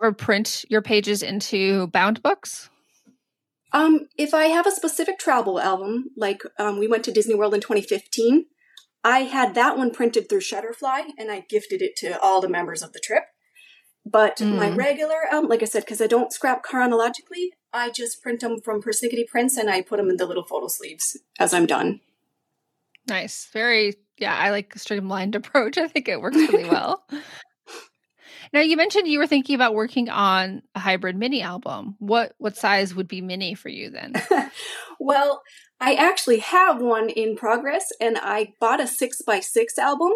ever 0.00 0.12
print 0.12 0.64
your 0.68 0.82
pages 0.82 1.22
into 1.22 1.88
bound 1.88 2.22
books? 2.22 2.70
Um, 3.74 4.06
if 4.16 4.32
I 4.32 4.44
have 4.44 4.68
a 4.68 4.70
specific 4.70 5.18
travel 5.18 5.60
album, 5.60 6.10
like 6.16 6.42
um, 6.60 6.78
we 6.78 6.86
went 6.86 7.04
to 7.04 7.12
Disney 7.12 7.34
World 7.34 7.54
in 7.54 7.60
2015, 7.60 8.46
I 9.02 9.20
had 9.20 9.54
that 9.56 9.76
one 9.76 9.90
printed 9.90 10.28
through 10.28 10.40
Shutterfly 10.40 11.10
and 11.18 11.30
I 11.30 11.44
gifted 11.50 11.82
it 11.82 11.96
to 11.96 12.18
all 12.20 12.40
the 12.40 12.48
members 12.48 12.82
of 12.82 12.92
the 12.92 13.00
trip. 13.00 13.24
But 14.06 14.36
mm. 14.36 14.56
my 14.56 14.70
regular 14.70 15.26
album, 15.30 15.50
like 15.50 15.62
I 15.62 15.66
said, 15.66 15.80
because 15.80 16.00
I 16.00 16.06
don't 16.06 16.32
scrap 16.32 16.62
chronologically, 16.62 17.52
I 17.72 17.90
just 17.90 18.22
print 18.22 18.40
them 18.40 18.60
from 18.64 18.80
Persnickety 18.80 19.26
Prints 19.26 19.56
and 19.56 19.68
I 19.68 19.82
put 19.82 19.96
them 19.96 20.08
in 20.08 20.18
the 20.18 20.26
little 20.26 20.44
photo 20.44 20.68
sleeves 20.68 21.18
as 21.40 21.52
I'm 21.52 21.66
done. 21.66 22.00
Nice. 23.08 23.48
Very, 23.52 23.94
yeah, 24.18 24.36
I 24.36 24.50
like 24.50 24.72
the 24.72 24.78
streamlined 24.78 25.34
approach. 25.34 25.78
I 25.78 25.88
think 25.88 26.08
it 26.08 26.20
works 26.20 26.36
really 26.36 26.64
well. 26.70 27.04
Now, 28.54 28.60
you 28.60 28.76
mentioned 28.76 29.08
you 29.08 29.18
were 29.18 29.26
thinking 29.26 29.56
about 29.56 29.74
working 29.74 30.08
on 30.08 30.62
a 30.76 30.78
hybrid 30.78 31.16
mini 31.16 31.42
album. 31.42 31.96
What 31.98 32.34
what 32.38 32.56
size 32.56 32.94
would 32.94 33.08
be 33.08 33.20
mini 33.20 33.54
for 33.54 33.68
you 33.68 33.90
then? 33.90 34.12
well, 35.00 35.42
I 35.80 35.94
actually 35.94 36.38
have 36.38 36.80
one 36.80 37.10
in 37.10 37.34
progress 37.34 37.88
and 38.00 38.16
I 38.16 38.54
bought 38.60 38.80
a 38.80 38.86
six 38.86 39.20
by 39.20 39.40
six 39.40 39.76
album 39.76 40.12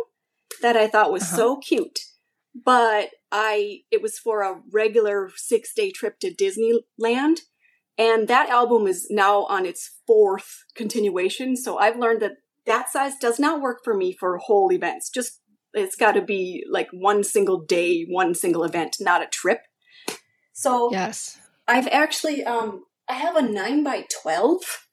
that 0.63 0.77
I 0.77 0.87
thought 0.87 1.11
was 1.11 1.25
uh-huh. 1.25 1.37
so 1.37 1.57
cute. 1.57 1.99
But 2.55 3.11
I 3.33 3.81
it 3.91 4.03
was 4.03 4.21
for 4.21 4.43
a 4.43 4.61
regular 4.73 5.33
six 5.35 5.75
day 5.75 5.91
trip 5.91 6.21
to 6.21 6.33
Disneyland. 6.33 7.41
And 7.99 8.29
that 8.29 8.51
album 8.51 8.87
is 8.87 9.09
now 9.11 9.47
on 9.47 9.67
its 9.67 9.97
fourth 10.07 10.63
continuation. 10.77 11.57
So 11.57 11.77
I've 11.79 11.99
learned 11.99 12.23
that 12.23 12.37
that 12.67 12.89
size 12.89 13.19
does 13.21 13.41
not 13.41 13.61
work 13.61 13.81
for 13.83 13.97
me 13.97 14.13
for 14.13 14.39
whole 14.39 14.71
events. 14.73 15.11
Just 15.11 15.41
it's 15.75 15.97
got 15.97 16.13
to 16.13 16.23
be 16.23 16.65
like 16.71 16.89
one 16.93 17.25
single 17.25 17.61
day, 17.61 18.05
one 18.05 18.35
single 18.35 18.65
event, 18.65 18.97
not 19.01 19.23
a 19.23 19.27
trip. 19.27 19.61
So 20.53 20.91
yes, 20.93 21.39
I've 21.67 21.89
actually 21.89 22.45
um 22.45 22.85
I 23.09 23.15
have 23.15 23.37
a 23.37 23.43
nine 23.43 23.85
by 23.85 24.07
twelve 24.23 24.87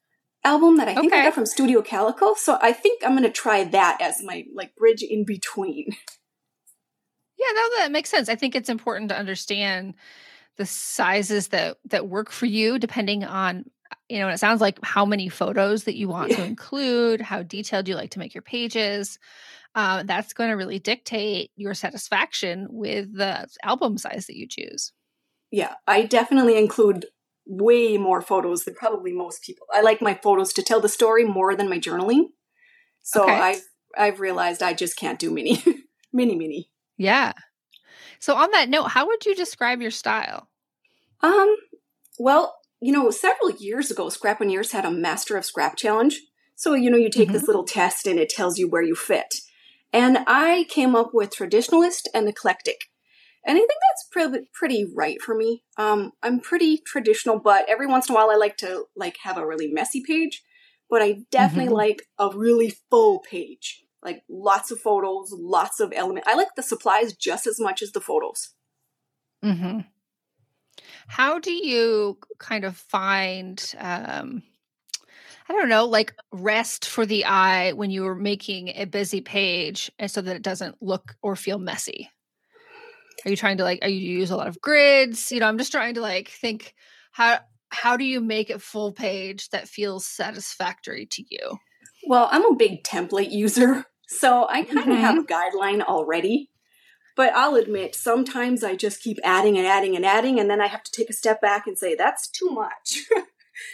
album 0.43 0.77
that 0.77 0.87
I 0.87 0.93
think 0.93 1.11
okay. 1.11 1.21
I 1.21 1.25
got 1.25 1.33
from 1.33 1.45
Studio 1.45 1.81
Calico. 1.81 2.35
So 2.35 2.57
I 2.61 2.71
think 2.71 3.03
I'm 3.03 3.15
gonna 3.15 3.31
try 3.31 3.63
that 3.63 3.97
as 4.01 4.21
my 4.23 4.45
like 4.53 4.75
bridge 4.75 5.03
in 5.03 5.25
between. 5.25 5.95
Yeah, 7.37 7.51
no, 7.53 7.69
that 7.79 7.91
makes 7.91 8.09
sense. 8.09 8.29
I 8.29 8.35
think 8.35 8.55
it's 8.55 8.69
important 8.69 9.09
to 9.09 9.17
understand 9.17 9.95
the 10.57 10.65
sizes 10.65 11.49
that 11.49 11.77
that 11.89 12.07
work 12.07 12.31
for 12.31 12.45
you 12.45 12.79
depending 12.79 13.23
on 13.23 13.65
you 14.09 14.19
know, 14.19 14.25
and 14.25 14.35
it 14.35 14.39
sounds 14.39 14.61
like 14.61 14.79
how 14.83 15.05
many 15.05 15.29
photos 15.29 15.85
that 15.85 15.95
you 15.95 16.07
want 16.07 16.31
to 16.31 16.43
include, 16.43 17.21
how 17.21 17.43
detailed 17.43 17.87
you 17.87 17.95
like 17.95 18.11
to 18.11 18.19
make 18.19 18.33
your 18.33 18.41
pages. 18.41 19.19
Uh, 19.73 20.03
that's 20.03 20.33
going 20.33 20.49
to 20.49 20.55
really 20.55 20.79
dictate 20.79 21.51
your 21.55 21.73
satisfaction 21.73 22.67
with 22.69 23.13
the 23.13 23.47
album 23.63 23.97
size 23.97 24.27
that 24.27 24.37
you 24.37 24.47
choose. 24.47 24.93
Yeah, 25.51 25.73
I 25.87 26.03
definitely 26.03 26.57
include 26.57 27.07
way 27.45 27.97
more 27.97 28.21
photos 28.21 28.63
than 28.63 28.73
probably 28.75 29.11
most 29.11 29.43
people. 29.43 29.67
I 29.73 29.81
like 29.81 30.01
my 30.01 30.13
photos 30.13 30.53
to 30.53 30.63
tell 30.63 30.81
the 30.81 30.89
story 30.89 31.25
more 31.25 31.55
than 31.55 31.69
my 31.69 31.77
journaling. 31.77 32.27
So 33.01 33.23
okay. 33.23 33.33
I've 33.33 33.61
I've 33.97 34.19
realized 34.19 34.63
I 34.63 34.73
just 34.73 34.97
can't 34.97 35.19
do 35.19 35.29
mini, 35.29 35.63
mini, 36.13 36.35
mini. 36.35 36.69
Yeah. 36.97 37.33
So 38.19 38.35
on 38.35 38.51
that 38.51 38.69
note, 38.69 38.87
how 38.87 39.07
would 39.07 39.25
you 39.25 39.35
describe 39.35 39.81
your 39.81 39.91
style? 39.91 40.49
Um, 41.21 41.55
well, 42.17 42.55
you 42.85 42.91
know, 42.91 43.09
several 43.09 43.49
years 43.49 43.89
ago, 43.89 44.09
Scrapping 44.09 44.51
had 44.51 44.85
a 44.85 44.91
Master 44.91 45.35
of 45.37 45.43
Scrap 45.43 45.75
challenge. 45.75 46.21
So, 46.53 46.75
you 46.75 46.91
know, 46.91 46.97
you 46.97 47.09
take 47.09 47.29
mm-hmm. 47.29 47.33
this 47.33 47.47
little 47.47 47.63
test 47.63 48.05
and 48.05 48.19
it 48.19 48.29
tells 48.29 48.59
you 48.59 48.69
where 48.69 48.83
you 48.83 48.93
fit. 48.93 49.33
And 49.91 50.19
I 50.27 50.67
came 50.69 50.95
up 50.95 51.09
with 51.11 51.35
traditionalist 51.35 52.03
and 52.13 52.29
eclectic. 52.29 52.81
And 53.43 53.55
I 53.57 53.59
think 53.59 53.71
that's 53.71 54.07
pretty, 54.11 54.49
pretty 54.53 54.85
right 54.95 55.19
for 55.19 55.33
me. 55.33 55.63
Um, 55.79 56.11
I'm 56.21 56.39
pretty 56.39 56.77
traditional, 56.77 57.39
but 57.39 57.65
every 57.67 57.87
once 57.87 58.07
in 58.07 58.13
a 58.13 58.15
while 58.15 58.29
I 58.29 58.35
like 58.35 58.57
to 58.57 58.83
like 58.95 59.17
have 59.23 59.39
a 59.39 59.47
really 59.47 59.67
messy 59.67 60.03
page. 60.05 60.43
But 60.87 61.01
I 61.01 61.23
definitely 61.31 61.69
mm-hmm. 61.69 61.73
like 61.73 62.03
a 62.19 62.29
really 62.37 62.75
full 62.91 63.17
page, 63.27 63.83
like 64.03 64.21
lots 64.29 64.69
of 64.69 64.79
photos, 64.79 65.31
lots 65.31 65.79
of 65.79 65.91
elements. 65.91 66.27
I 66.29 66.35
like 66.35 66.49
the 66.55 66.61
supplies 66.61 67.15
just 67.15 67.47
as 67.47 67.59
much 67.59 67.81
as 67.81 67.93
the 67.93 68.01
photos. 68.01 68.53
Hmm. 69.41 69.79
How 71.07 71.39
do 71.39 71.51
you 71.51 72.17
kind 72.39 72.65
of 72.65 72.75
find 72.75 73.73
um 73.77 74.43
I 75.47 75.53
don't 75.53 75.69
know, 75.69 75.85
like 75.85 76.15
rest 76.31 76.85
for 76.85 77.05
the 77.05 77.25
eye 77.25 77.73
when 77.73 77.91
you 77.91 78.07
are 78.07 78.15
making 78.15 78.69
a 78.69 78.85
busy 78.85 79.21
page 79.21 79.91
and 79.99 80.09
so 80.09 80.21
that 80.21 80.35
it 80.35 80.41
doesn't 80.41 80.81
look 80.81 81.15
or 81.21 81.35
feel 81.35 81.59
messy? 81.59 82.09
Are 83.23 83.29
you 83.29 83.35
trying 83.35 83.57
to 83.57 83.63
like 83.63 83.79
are 83.83 83.89
you 83.89 84.19
use 84.19 84.31
a 84.31 84.37
lot 84.37 84.47
of 84.47 84.59
grids? 84.59 85.31
You 85.31 85.39
know, 85.39 85.47
I'm 85.47 85.57
just 85.57 85.71
trying 85.71 85.95
to 85.95 86.01
like 86.01 86.29
think 86.29 86.73
how 87.11 87.39
how 87.69 87.97
do 87.97 88.05
you 88.05 88.21
make 88.21 88.49
it 88.49 88.61
full 88.61 88.91
page 88.91 89.49
that 89.49 89.67
feels 89.67 90.05
satisfactory 90.05 91.05
to 91.07 91.23
you? 91.29 91.57
Well, 92.07 92.27
I'm 92.31 92.45
a 92.45 92.55
big 92.55 92.83
template 92.83 93.31
user, 93.31 93.85
so 94.07 94.47
I 94.49 94.63
kind 94.63 94.79
of 94.79 94.85
mm-hmm. 94.85 94.95
have 94.95 95.17
a 95.17 95.23
guideline 95.23 95.81
already. 95.81 96.49
But 97.15 97.33
I'll 97.33 97.55
admit, 97.55 97.95
sometimes 97.95 98.63
I 98.63 98.75
just 98.75 99.01
keep 99.01 99.17
adding 99.23 99.57
and 99.57 99.65
adding 99.65 99.95
and 99.95 100.05
adding, 100.05 100.39
and 100.39 100.49
then 100.49 100.59
I 100.59 100.67
have 100.67 100.83
to 100.83 100.91
take 100.91 101.09
a 101.09 101.13
step 101.13 101.41
back 101.41 101.65
and 101.65 101.77
say, 101.77 101.95
that's 101.95 102.27
too 102.27 102.49
much. 102.49 102.99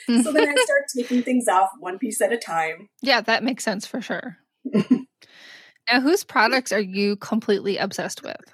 so 0.23 0.31
then 0.31 0.49
I 0.49 0.55
start 0.63 0.83
taking 0.95 1.23
things 1.23 1.47
off 1.47 1.69
one 1.79 1.97
piece 1.97 2.21
at 2.21 2.33
a 2.33 2.37
time. 2.37 2.89
Yeah, 3.01 3.21
that 3.21 3.43
makes 3.43 3.63
sense 3.63 3.87
for 3.87 3.99
sure. 3.99 4.37
now, 4.73 6.01
whose 6.01 6.23
products 6.23 6.71
are 6.71 6.79
you 6.79 7.15
completely 7.15 7.77
obsessed 7.77 8.23
with? 8.23 8.53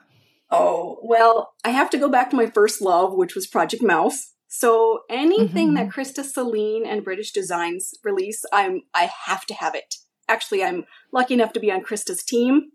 Oh, 0.50 1.00
well, 1.04 1.54
I 1.66 1.70
have 1.70 1.90
to 1.90 1.98
go 1.98 2.10
back 2.10 2.30
to 2.30 2.38
my 2.38 2.46
first 2.46 2.82
love, 2.82 3.14
which 3.14 3.36
was 3.36 3.48
Project 3.48 3.84
Mouse. 3.84 4.34
So 4.48 5.02
anything 5.10 5.74
mm-hmm. 5.74 5.88
that 5.88 5.90
Krista 5.90 6.24
Sahlin 6.24 6.88
and 6.88 7.04
Britt-ish 7.04 7.34
Designs 7.34 7.94
release, 8.04 8.46
I'm 8.54 8.84
I 8.94 9.12
have 9.26 9.46
to 9.48 9.54
have 9.54 9.76
it. 9.76 9.96
Actually, 10.30 10.64
I'm 10.64 10.86
lucky 11.12 11.34
enough 11.34 11.52
to 11.54 11.60
be 11.60 11.72
on 11.72 11.84
Krista's 11.84 12.24
team, 12.24 12.72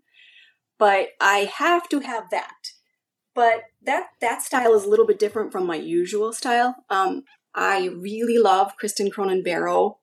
but 0.77 1.09
I 1.19 1.49
have 1.55 1.87
to 1.89 1.99
have 1.99 2.29
that. 2.31 2.71
But 3.35 3.63
that 3.81 4.09
that 4.21 4.41
style 4.41 4.73
is 4.73 4.83
a 4.83 4.89
little 4.89 5.07
bit 5.07 5.19
different 5.19 5.51
from 5.51 5.65
my 5.65 5.75
usual 5.75 6.33
style. 6.33 6.75
Um, 6.89 7.23
I 7.55 7.87
really 7.87 8.37
love 8.37 8.73
Kristin 8.81 9.11
Cronin 9.11 9.43
Barrow, 9.43 9.99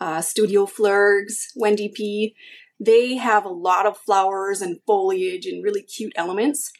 uh, 0.00 0.20
Studio 0.20 0.66
Flergs, 0.66 1.52
Wendy 1.56 1.88
P. 1.88 2.34
They 2.80 3.16
have 3.16 3.44
a 3.44 3.50
lot 3.50 3.86
of 3.86 3.96
flowers 3.96 4.60
and 4.60 4.80
foliage 4.86 5.46
and 5.46 5.62
really 5.62 5.82
cute 5.82 6.12
elements. 6.16 6.72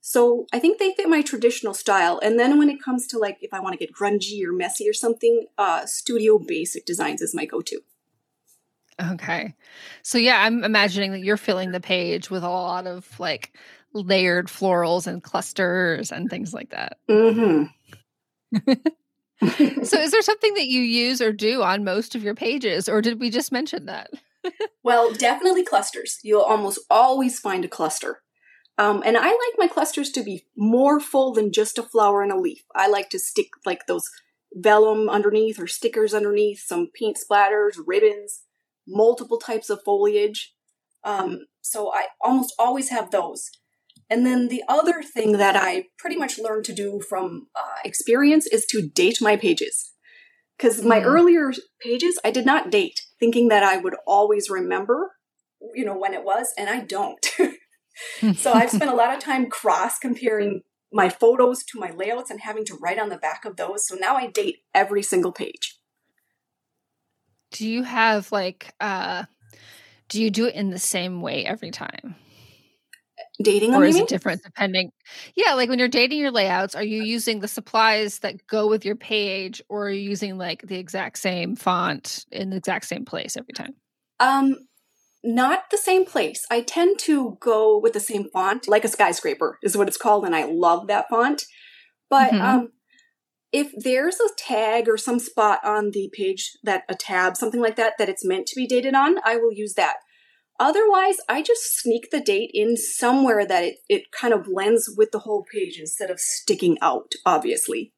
So 0.00 0.46
I 0.52 0.58
think 0.58 0.78
they 0.78 0.94
fit 0.94 1.08
my 1.08 1.22
traditional 1.22 1.74
style. 1.74 2.20
And 2.22 2.38
then 2.38 2.58
when 2.58 2.68
it 2.68 2.82
comes 2.82 3.06
to 3.08 3.18
like 3.18 3.38
if 3.40 3.54
I 3.54 3.60
want 3.60 3.72
to 3.72 3.84
get 3.84 3.94
grungy 3.94 4.44
or 4.44 4.52
messy 4.52 4.88
or 4.88 4.92
something, 4.92 5.46
uh, 5.58 5.86
Studio 5.86 6.38
Basic 6.38 6.84
Designs 6.84 7.22
is 7.22 7.34
my 7.34 7.46
go-to. 7.46 7.80
Okay. 9.10 9.54
So 10.02 10.18
yeah, 10.18 10.42
I'm 10.42 10.64
imagining 10.64 11.12
that 11.12 11.24
you're 11.24 11.36
filling 11.36 11.72
the 11.72 11.80
page 11.80 12.30
with 12.30 12.42
a 12.42 12.48
lot 12.48 12.86
of 12.86 13.18
like 13.18 13.56
layered 13.92 14.46
florals 14.48 15.06
and 15.06 15.22
clusters 15.22 16.12
and 16.12 16.30
things 16.30 16.54
like 16.54 16.70
that. 16.70 16.98
Mm-hmm. 17.08 17.64
so 19.84 19.98
is 19.98 20.10
there 20.10 20.22
something 20.22 20.54
that 20.54 20.68
you 20.68 20.80
use 20.80 21.20
or 21.20 21.32
do 21.32 21.62
on 21.62 21.84
most 21.84 22.14
of 22.14 22.22
your 22.22 22.34
pages 22.34 22.88
or 22.88 23.00
did 23.00 23.20
we 23.20 23.30
just 23.30 23.52
mention 23.52 23.86
that? 23.86 24.10
well, 24.82 25.12
definitely 25.12 25.64
clusters. 25.64 26.18
You'll 26.22 26.42
almost 26.42 26.80
always 26.90 27.38
find 27.38 27.64
a 27.64 27.68
cluster. 27.68 28.22
Um, 28.78 29.02
and 29.04 29.16
I 29.16 29.26
like 29.26 29.58
my 29.58 29.68
clusters 29.68 30.10
to 30.12 30.22
be 30.22 30.46
more 30.56 30.98
full 30.98 31.32
than 31.32 31.52
just 31.52 31.78
a 31.78 31.82
flower 31.82 32.22
and 32.22 32.32
a 32.32 32.38
leaf. 32.38 32.64
I 32.74 32.88
like 32.88 33.10
to 33.10 33.18
stick 33.18 33.48
like 33.66 33.86
those 33.86 34.08
vellum 34.54 35.08
underneath 35.08 35.58
or 35.60 35.66
stickers 35.66 36.14
underneath, 36.14 36.60
some 36.60 36.88
paint 36.94 37.18
splatters, 37.18 37.74
ribbons 37.86 38.42
multiple 38.86 39.38
types 39.38 39.70
of 39.70 39.82
foliage. 39.84 40.54
Um, 41.04 41.46
so 41.60 41.92
I 41.92 42.06
almost 42.20 42.54
always 42.58 42.90
have 42.90 43.10
those. 43.10 43.50
And 44.10 44.26
then 44.26 44.48
the 44.48 44.62
other 44.68 45.02
thing 45.02 45.32
that 45.38 45.56
I 45.56 45.86
pretty 45.98 46.16
much 46.16 46.38
learned 46.38 46.64
to 46.66 46.74
do 46.74 47.00
from 47.00 47.48
uh, 47.56 47.80
experience 47.84 48.46
is 48.46 48.66
to 48.66 48.86
date 48.86 49.18
my 49.20 49.36
pages. 49.36 49.92
Because 50.56 50.84
my 50.84 51.00
mm. 51.00 51.04
earlier 51.04 51.52
pages, 51.80 52.18
I 52.24 52.30
did 52.30 52.44
not 52.44 52.70
date, 52.70 53.00
thinking 53.18 53.48
that 53.48 53.62
I 53.62 53.78
would 53.78 53.94
always 54.06 54.50
remember, 54.50 55.12
you 55.74 55.84
know, 55.84 55.96
when 55.96 56.12
it 56.12 56.24
was, 56.24 56.52
and 56.58 56.68
I 56.68 56.80
don't. 56.80 57.24
so 58.36 58.52
I've 58.52 58.70
spent 58.70 58.90
a 58.90 58.94
lot 58.94 59.14
of 59.14 59.20
time 59.20 59.48
cross 59.48 59.98
comparing 59.98 60.62
my 60.92 61.08
photos 61.08 61.64
to 61.64 61.80
my 61.80 61.90
layouts 61.90 62.30
and 62.30 62.40
having 62.40 62.64
to 62.66 62.78
write 62.80 62.98
on 62.98 63.08
the 63.08 63.16
back 63.16 63.44
of 63.44 63.56
those. 63.56 63.86
So 63.86 63.94
now 63.94 64.16
I 64.16 64.26
date 64.26 64.58
every 64.74 65.02
single 65.02 65.32
page 65.32 65.78
do 67.52 67.68
you 67.68 67.82
have 67.82 68.32
like 68.32 68.74
uh 68.80 69.24
do 70.08 70.20
you 70.22 70.30
do 70.30 70.46
it 70.46 70.54
in 70.54 70.70
the 70.70 70.78
same 70.78 71.22
way 71.22 71.44
every 71.46 71.70
time? 71.70 72.16
Dating 73.40 73.74
or 73.74 73.84
is 73.84 73.96
it 73.96 74.08
different 74.08 74.42
depending 74.42 74.92
yeah 75.34 75.54
like 75.54 75.68
when 75.68 75.78
you're 75.78 75.88
dating 75.88 76.18
your 76.18 76.30
layouts 76.30 76.74
are 76.74 76.84
you 76.84 77.02
using 77.02 77.40
the 77.40 77.48
supplies 77.48 78.18
that 78.18 78.46
go 78.46 78.68
with 78.68 78.84
your 78.84 78.94
page 78.94 79.62
or 79.68 79.86
are 79.86 79.90
you 79.90 80.10
using 80.10 80.36
like 80.36 80.62
the 80.66 80.76
exact 80.76 81.18
same 81.18 81.56
font 81.56 82.26
in 82.30 82.50
the 82.50 82.56
exact 82.56 82.84
same 82.84 83.04
place 83.04 83.36
every 83.36 83.54
time? 83.54 83.74
Um 84.20 84.56
not 85.24 85.70
the 85.70 85.78
same 85.78 86.04
place. 86.04 86.44
I 86.50 86.62
tend 86.62 86.98
to 87.00 87.38
go 87.40 87.78
with 87.78 87.92
the 87.92 88.00
same 88.00 88.28
font 88.30 88.68
like 88.68 88.84
a 88.84 88.88
skyscraper 88.88 89.58
is 89.62 89.76
what 89.76 89.88
it's 89.88 89.96
called 89.96 90.24
and 90.24 90.34
i 90.34 90.44
love 90.44 90.88
that 90.88 91.08
font. 91.08 91.44
But 92.10 92.32
mm-hmm. 92.32 92.42
um, 92.42 92.72
if 93.52 93.70
there's 93.76 94.18
a 94.18 94.28
tag 94.36 94.88
or 94.88 94.96
some 94.96 95.18
spot 95.18 95.60
on 95.64 95.90
the 95.90 96.10
page 96.12 96.56
that 96.62 96.84
a 96.88 96.94
tab, 96.94 97.36
something 97.36 97.60
like 97.60 97.76
that, 97.76 97.94
that 97.98 98.08
it's 98.08 98.24
meant 98.24 98.46
to 98.46 98.56
be 98.56 98.66
dated 98.66 98.94
on, 98.94 99.16
I 99.24 99.36
will 99.36 99.52
use 99.52 99.74
that. 99.74 99.96
Otherwise, 100.58 101.16
I 101.28 101.42
just 101.42 101.78
sneak 101.78 102.10
the 102.10 102.20
date 102.20 102.50
in 102.54 102.76
somewhere 102.76 103.46
that 103.46 103.64
it, 103.64 103.76
it 103.88 104.12
kind 104.12 104.32
of 104.32 104.44
blends 104.44 104.92
with 104.96 105.10
the 105.10 105.20
whole 105.20 105.44
page 105.52 105.78
instead 105.78 106.10
of 106.10 106.20
sticking 106.20 106.78
out, 106.80 107.12
obviously. 107.26 107.92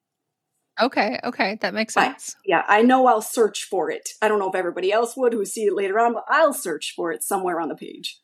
Okay, 0.80 1.20
okay, 1.23 1.56
that 1.61 1.75
makes 1.75 1.94
sense. 1.94 2.34
I, 2.37 2.40
yeah, 2.46 2.62
I 2.66 2.82
know 2.82 3.06
I'll 3.06 3.23
search 3.23 3.64
for 3.70 3.90
it. 3.90 4.08
I 4.20 4.28
don't 4.28 4.40
know 4.40 4.49
if 4.49 4.56
everybody 4.56 4.92
else 4.92 5.16
would 5.16 5.32
who 5.32 5.44
see 5.44 5.64
it 5.64 5.75
later 5.75 6.00
on, 6.00 6.14
but 6.14 6.25
I'll 6.28 6.52
search 6.52 6.94
for 6.96 7.12
it 7.12 7.23
somewhere 7.23 7.61
on 7.61 7.68
the 7.68 7.76
page. 7.76 8.20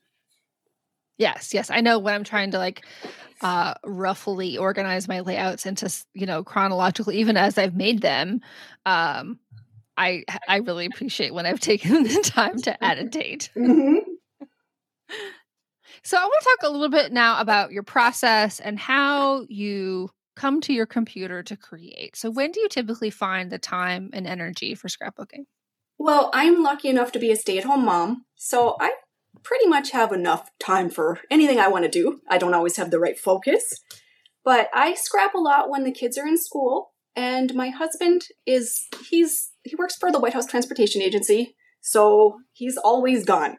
Yes, 1.20 1.52
yes. 1.52 1.70
I 1.70 1.82
know 1.82 1.98
when 1.98 2.14
I'm 2.14 2.24
trying 2.24 2.52
to 2.52 2.58
like 2.58 2.82
uh 3.42 3.74
roughly 3.84 4.56
organize 4.56 5.06
my 5.06 5.20
layouts 5.20 5.66
into, 5.66 5.92
you 6.14 6.24
know, 6.24 6.42
chronologically 6.42 7.18
even 7.18 7.36
as 7.36 7.58
I've 7.58 7.76
made 7.76 8.00
them, 8.00 8.40
um 8.86 9.38
I 9.98 10.24
I 10.48 10.56
really 10.56 10.86
appreciate 10.86 11.34
when 11.34 11.44
I've 11.44 11.60
taken 11.72 12.04
the 12.04 12.22
time 12.22 12.56
to 12.62 12.82
add 12.82 12.98
a 12.98 13.04
date. 13.04 13.50
Mm-hmm. 13.54 13.98
So 16.02 16.16
I 16.16 16.22
want 16.22 16.42
to 16.42 16.56
talk 16.58 16.70
a 16.70 16.72
little 16.72 16.88
bit 16.88 17.12
now 17.12 17.38
about 17.38 17.72
your 17.72 17.82
process 17.82 18.58
and 18.58 18.78
how 18.78 19.44
you 19.50 20.08
come 20.36 20.62
to 20.62 20.72
your 20.72 20.86
computer 20.86 21.42
to 21.42 21.56
create. 21.56 22.16
So 22.16 22.30
when 22.30 22.52
do 22.52 22.60
you 22.60 22.68
typically 22.70 23.10
find 23.10 23.52
the 23.52 23.58
time 23.58 24.08
and 24.14 24.26
energy 24.26 24.74
for 24.74 24.88
scrapbooking? 24.88 25.44
Well, 25.98 26.30
I'm 26.32 26.62
lucky 26.62 26.88
enough 26.88 27.12
to 27.12 27.18
be 27.18 27.30
a 27.30 27.36
stay-at-home 27.36 27.84
mom, 27.84 28.24
so 28.36 28.76
I 28.80 28.92
pretty 29.42 29.66
much 29.66 29.90
have 29.90 30.12
enough 30.12 30.50
time 30.58 30.90
for 30.90 31.20
anything 31.30 31.58
I 31.58 31.68
want 31.68 31.84
to 31.84 31.90
do. 31.90 32.20
I 32.28 32.38
don't 32.38 32.54
always 32.54 32.76
have 32.76 32.90
the 32.90 33.00
right 33.00 33.18
focus, 33.18 33.74
but 34.44 34.68
I 34.74 34.94
scrap 34.94 35.34
a 35.34 35.38
lot 35.38 35.70
when 35.70 35.84
the 35.84 35.92
kids 35.92 36.18
are 36.18 36.26
in 36.26 36.36
school. 36.36 36.92
And 37.16 37.54
my 37.54 37.70
husband 37.70 38.22
is, 38.46 38.86
he's, 39.08 39.50
he 39.64 39.74
works 39.76 39.96
for 39.96 40.12
the 40.12 40.20
White 40.20 40.34
House 40.34 40.46
Transportation 40.46 41.02
Agency, 41.02 41.56
so 41.80 42.38
he's 42.52 42.76
always 42.76 43.24
gone. 43.24 43.58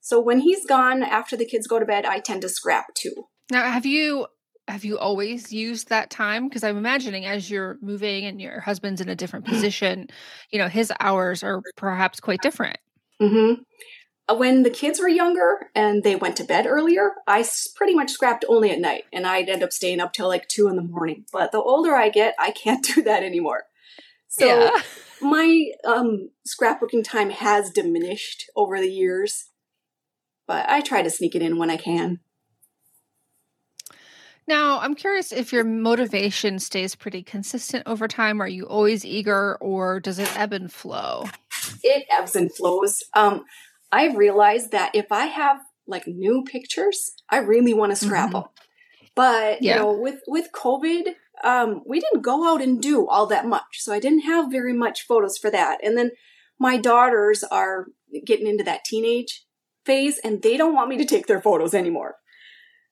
So 0.00 0.20
when 0.20 0.40
he's 0.40 0.66
gone 0.66 1.02
after 1.02 1.36
the 1.36 1.44
kids 1.44 1.66
go 1.66 1.78
to 1.78 1.86
bed, 1.86 2.04
I 2.04 2.18
tend 2.18 2.42
to 2.42 2.48
scrap 2.48 2.94
too. 2.94 3.26
Now, 3.50 3.70
have 3.70 3.86
you 3.86 4.26
have 4.68 4.84
you 4.84 4.98
always 4.98 5.52
used 5.52 5.88
that 5.88 6.10
time 6.10 6.46
because 6.46 6.62
i'm 6.62 6.76
imagining 6.76 7.24
as 7.24 7.50
you're 7.50 7.78
moving 7.80 8.26
and 8.26 8.40
your 8.40 8.60
husband's 8.60 9.00
in 9.00 9.08
a 9.08 9.16
different 9.16 9.44
position 9.46 10.06
you 10.50 10.58
know 10.58 10.68
his 10.68 10.92
hours 11.00 11.42
are 11.42 11.62
perhaps 11.76 12.20
quite 12.20 12.40
different 12.42 12.76
mm-hmm. 13.20 13.62
Uh, 14.28 14.34
when 14.34 14.62
the 14.62 14.70
kids 14.70 15.00
were 15.00 15.08
younger 15.08 15.70
and 15.74 16.02
they 16.02 16.14
went 16.14 16.36
to 16.36 16.44
bed 16.44 16.66
earlier, 16.66 17.12
I 17.26 17.46
pretty 17.74 17.94
much 17.94 18.10
scrapped 18.10 18.44
only 18.48 18.70
at 18.70 18.78
night 18.78 19.04
and 19.12 19.26
I'd 19.26 19.48
end 19.48 19.62
up 19.62 19.72
staying 19.72 20.00
up 20.00 20.12
till 20.12 20.28
like 20.28 20.48
two 20.48 20.68
in 20.68 20.76
the 20.76 20.82
morning. 20.82 21.24
But 21.32 21.50
the 21.50 21.62
older 21.62 21.94
I 21.94 22.10
get, 22.10 22.34
I 22.38 22.50
can't 22.50 22.84
do 22.94 23.02
that 23.02 23.22
anymore. 23.22 23.64
So 24.28 24.46
yeah. 24.46 24.70
my 25.22 25.70
um, 25.84 26.30
scrapbooking 26.46 27.04
time 27.04 27.30
has 27.30 27.70
diminished 27.70 28.50
over 28.54 28.78
the 28.78 28.90
years, 28.90 29.46
but 30.46 30.68
I 30.68 30.82
try 30.82 31.02
to 31.02 31.10
sneak 31.10 31.34
it 31.34 31.42
in 31.42 31.56
when 31.56 31.70
I 31.70 31.78
can. 31.78 32.20
Now, 34.46 34.80
I'm 34.80 34.94
curious 34.94 35.30
if 35.30 35.52
your 35.52 35.64
motivation 35.64 36.58
stays 36.58 36.94
pretty 36.94 37.22
consistent 37.22 37.82
over 37.86 38.08
time. 38.08 38.40
Are 38.40 38.48
you 38.48 38.64
always 38.64 39.04
eager 39.04 39.56
or 39.56 40.00
does 40.00 40.18
it 40.18 40.34
ebb 40.38 40.54
and 40.54 40.72
flow? 40.72 41.26
It 41.82 42.06
ebbs 42.10 42.34
and 42.34 42.50
flows. 42.54 43.02
Um, 43.12 43.44
I've 43.90 44.16
realized 44.16 44.72
that 44.72 44.94
if 44.94 45.10
I 45.10 45.26
have 45.26 45.60
like 45.86 46.06
new 46.06 46.44
pictures, 46.44 47.12
I 47.30 47.38
really 47.38 47.74
want 47.74 47.92
to 47.92 47.96
scrap 47.96 48.26
mm-hmm. 48.26 48.40
them. 48.40 48.44
But 49.14 49.62
yeah. 49.62 49.74
you 49.74 49.80
know, 49.80 49.92
with 49.92 50.20
with 50.26 50.48
COVID, 50.52 51.14
um, 51.42 51.82
we 51.86 52.00
didn't 52.00 52.22
go 52.22 52.48
out 52.48 52.62
and 52.62 52.80
do 52.80 53.08
all 53.08 53.26
that 53.26 53.46
much, 53.46 53.80
so 53.80 53.92
I 53.92 54.00
didn't 54.00 54.20
have 54.20 54.50
very 54.50 54.72
much 54.72 55.06
photos 55.06 55.38
for 55.38 55.50
that. 55.50 55.78
And 55.82 55.96
then 55.96 56.12
my 56.58 56.76
daughters 56.76 57.42
are 57.44 57.86
getting 58.24 58.46
into 58.46 58.64
that 58.64 58.84
teenage 58.84 59.44
phase, 59.84 60.18
and 60.22 60.42
they 60.42 60.56
don't 60.56 60.74
want 60.74 60.88
me 60.88 60.98
to 60.98 61.04
take 61.04 61.26
their 61.26 61.40
photos 61.40 61.74
anymore. 61.74 62.16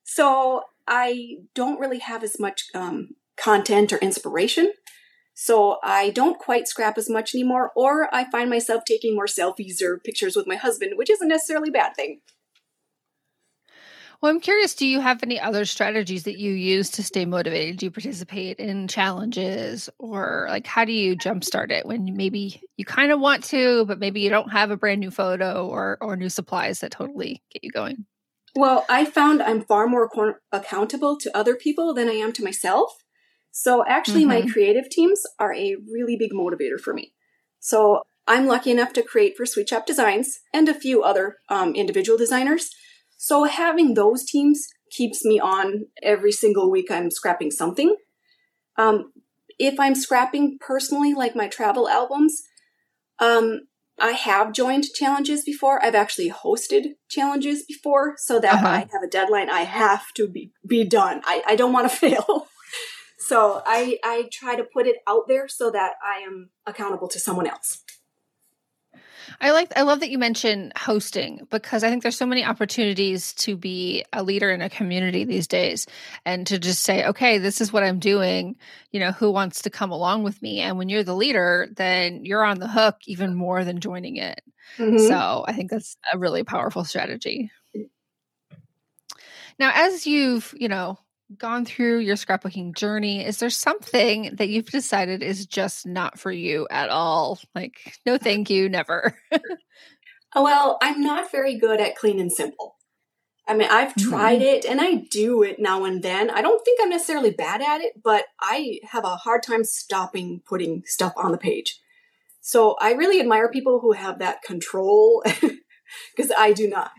So 0.05 0.63
I 0.89 1.37
don't 1.55 1.81
really 1.81 1.99
have 1.99 2.25
as 2.25 2.41
much 2.41 2.65
um, 2.75 3.11
content 3.37 3.93
or 3.93 3.99
inspiration. 3.99 4.73
So 5.39 5.77
I 5.83 6.09
don't 6.11 6.39
quite 6.39 6.67
scrap 6.67 6.97
as 6.97 7.11
much 7.11 7.35
anymore, 7.35 7.71
or 7.77 8.09
I 8.13 8.25
find 8.31 8.49
myself 8.49 8.85
taking 8.87 9.15
more 9.15 9.27
selfies 9.27 9.83
or 9.83 9.99
pictures 9.99 10.35
with 10.35 10.47
my 10.47 10.57
husband, 10.57 10.93
which 10.97 11.11
isn't 11.11 11.29
necessarily 11.29 11.69
a 11.69 11.73
bad 11.73 11.95
thing. 11.95 12.23
Well, 14.23 14.33
I'm 14.33 14.41
curious, 14.41 14.75
do 14.75 14.87
you 14.87 14.99
have 14.99 15.23
any 15.23 15.39
other 15.39 15.67
strategies 15.67 16.23
that 16.23 16.39
you 16.39 16.53
use 16.53 16.89
to 16.93 17.03
stay 17.03 17.27
motivated? 17.27 17.77
Do 17.77 17.85
you 17.85 17.91
participate 17.91 18.59
in 18.59 18.89
challenges 18.89 19.91
or 19.99 20.47
like 20.49 20.67
how 20.67 20.87
do 20.87 20.93
you 20.93 21.15
jumpstart 21.15 21.71
it 21.71 21.85
when 21.85 22.17
maybe 22.17 22.63
you 22.79 22.87
kind 22.87 23.13
of 23.13 23.21
want 23.21 23.45
to, 23.45 23.85
but 23.85 23.99
maybe 23.99 24.23
you 24.23 24.31
don't 24.31 24.51
have 24.53 24.71
a 24.71 24.77
brand 24.79 25.01
new 25.01 25.11
photo 25.11 25.69
or 25.69 25.99
or 26.01 26.17
new 26.17 26.31
supplies 26.31 26.81
that 26.81 26.93
totally 26.93 27.43
get 27.53 27.63
you 27.63 27.71
going? 27.71 28.07
Well, 28.55 28.87
I 28.89 29.05
found 29.05 29.43
I'm 29.43 29.61
far 29.61 29.87
more 29.87 30.09
accountable 30.51 31.19
to 31.19 31.37
other 31.37 31.55
people 31.55 31.93
than 31.93 32.09
I 32.09 32.13
am 32.13 32.33
to 32.33 32.43
myself. 32.43 33.03
So 33.59 33.83
actually, 33.87 34.27
mm-hmm. 34.27 34.47
my 34.47 34.53
creative 34.53 34.91
teams 34.91 35.23
are 35.39 35.55
a 35.55 35.77
really 35.91 36.15
big 36.15 36.33
motivator 36.33 36.79
for 36.79 36.93
me. 36.93 37.15
So 37.59 38.03
I'm 38.29 38.47
lucky 38.47 38.71
enough 38.71 38.93
to 38.93 39.03
create 39.03 39.35
for 39.35 39.47
Sweet 39.47 39.71
Shop 39.71 39.87
Designs 39.87 40.41
and 40.53 40.69
a 40.69 40.75
few 40.75 41.03
other 41.03 41.39
um, 41.49 41.75
individual 41.75 42.19
designers. 42.19 42.69
So 43.17 43.45
having 43.45 43.95
those 43.95 44.27
teams 44.27 44.69
keeps 44.91 45.25
me 45.25 45.41
on 45.41 45.87
every 46.03 46.33
single 46.33 46.71
week. 46.71 46.91
I'm 46.91 47.11
scrapping 47.11 47.51
something. 47.51 47.97
Um, 48.77 49.11
if 49.59 49.81
I'm 49.81 49.95
scrapping 49.95 50.59
personally, 50.61 51.15
like 51.15 51.35
my 51.35 51.49
travel 51.49 51.89
albums, 51.89 52.43
um, 53.21 53.61
I 53.99 54.11
have 54.11 54.53
joined 54.53 54.85
challenges 54.95 55.45
before. 55.45 55.83
I've 55.83 55.95
actually 55.95 56.31
hosted 56.31 56.97
challenges 57.09 57.65
before, 57.67 58.17
so 58.19 58.39
that 58.39 58.57
uh-huh. 58.57 58.69
I 58.69 58.79
have 58.93 59.03
a 59.03 59.09
deadline. 59.09 59.49
I 59.49 59.63
have 59.63 60.13
to 60.17 60.29
be 60.29 60.53
be 60.67 60.85
done. 60.85 61.23
I, 61.25 61.43
I 61.47 61.57
don't 61.57 61.73
want 61.73 61.91
to 61.91 61.97
fail. 62.09 62.49
So 63.19 63.63
I, 63.65 63.99
I 64.05 64.29
try 64.31 64.57
to 64.57 64.65
put 64.65 64.87
it 64.87 64.97
out 65.07 65.27
there 65.29 65.49
so 65.49 65.71
that 65.71 65.95
I 66.05 66.21
am 66.21 66.51
accountable 66.67 67.09
to 67.09 67.19
someone 67.19 67.47
else. 67.47 67.83
I 69.41 69.51
like 69.51 69.73
I 69.77 69.83
love 69.83 70.01
that 70.01 70.11
you 70.11 70.19
mentioned 70.19 70.73
hosting 70.77 71.47
because 71.51 71.85
I 71.85 71.91
think 71.91 72.03
there's 72.03 72.17
so 72.17 72.27
many 72.27 72.45
opportunities 72.45 73.33
to 73.35 73.57
be 73.57 74.05
a 74.13 74.23
leader 74.23 74.51
in 74.51 74.63
a 74.63 74.71
community 74.71 75.25
these 75.25 75.47
days 75.47 75.87
and 76.25 76.47
to 76.47 76.59
just 76.59 76.83
say, 76.83 77.05
okay, 77.07 77.39
this 77.39 77.61
is 77.61 77.73
what 77.73 77.83
I'm 77.83 77.99
doing, 77.99 78.57
you 78.93 79.01
know, 79.01 79.13
who 79.13 79.31
wants 79.31 79.63
to 79.63 79.71
come 79.71 79.91
along 79.91 80.23
with 80.23 80.41
me? 80.43 80.61
And 80.61 80.79
when 80.79 80.89
you're 80.89 81.05
the 81.05 81.15
leader, 81.15 81.69
then 81.75 82.25
you're 82.25 82.45
on 82.45 82.61
the 82.61 82.69
hook 82.69 82.97
even 83.07 83.35
more 83.35 83.65
than 83.65 83.81
joining 83.81 84.17
it. 84.17 84.41
Mm-hmm. 84.79 85.07
So 85.07 85.45
I 85.47 85.53
think 85.53 85.71
that's 85.71 85.97
a 86.13 86.19
really 86.19 86.45
powerful 86.45 86.85
strategy. 86.85 87.51
Now, 89.59 89.73
as 89.75 90.07
you've, 90.07 90.55
you 90.57 90.69
know, 90.69 90.99
gone 91.37 91.65
through 91.65 91.99
your 91.99 92.17
scrapbooking 92.17 92.77
journey, 92.77 93.25
is 93.25 93.39
there 93.39 93.51
something 93.51 94.35
that 94.37 94.49
you've 94.49 94.71
decided 94.71 95.23
is 95.23 95.47
just 95.47 95.87
not 95.87 96.19
for 96.19 96.31
you 96.31 96.67
at 96.71 96.89
all? 96.89 97.39
Like, 97.55 97.99
no, 98.07 98.19
thank 98.19 98.51
you, 98.51 98.69
never. 98.69 99.19
oh, 100.35 100.43
well, 100.43 100.79
I'm 100.83 101.03
not 101.03 101.33
very 101.33 101.59
good 101.59 101.81
at 101.81 101.97
clean 101.97 102.21
and 102.21 102.33
simple. 102.33 102.77
I 103.49 103.55
mean, 103.55 103.69
I've 103.71 103.95
tried 103.95 104.41
mm-hmm. 104.41 104.57
it 104.57 104.65
and 104.65 104.81
I 104.81 104.95
do 105.11 105.43
it 105.43 105.61
now 105.61 105.85
and 105.85 106.03
then. 106.03 106.31
I 106.31 106.43
don't 106.43 106.65
think 106.65 106.81
I'm 106.83 106.89
necessarily 106.89 107.31
bad 107.31 107.63
at 107.63 107.81
it, 107.81 108.03
but 108.03 108.25
I 108.41 108.81
have 108.91 109.05
a 109.05 109.17
hard 109.17 109.45
time 109.45 109.63
stopping 109.63 110.43
putting 110.45 110.83
stuff 110.85 111.13
on 111.17 111.31
the 111.31 111.39
page. 111.39 111.81
So 112.41 112.77
I 112.81 112.93
really 112.93 113.21
admire 113.21 113.49
people 113.49 113.81
who 113.81 113.93
have 113.93 114.19
that 114.19 114.43
control 114.43 115.23
because 116.17 116.33
I 116.37 116.53
do 116.53 116.69
not. 116.69 116.91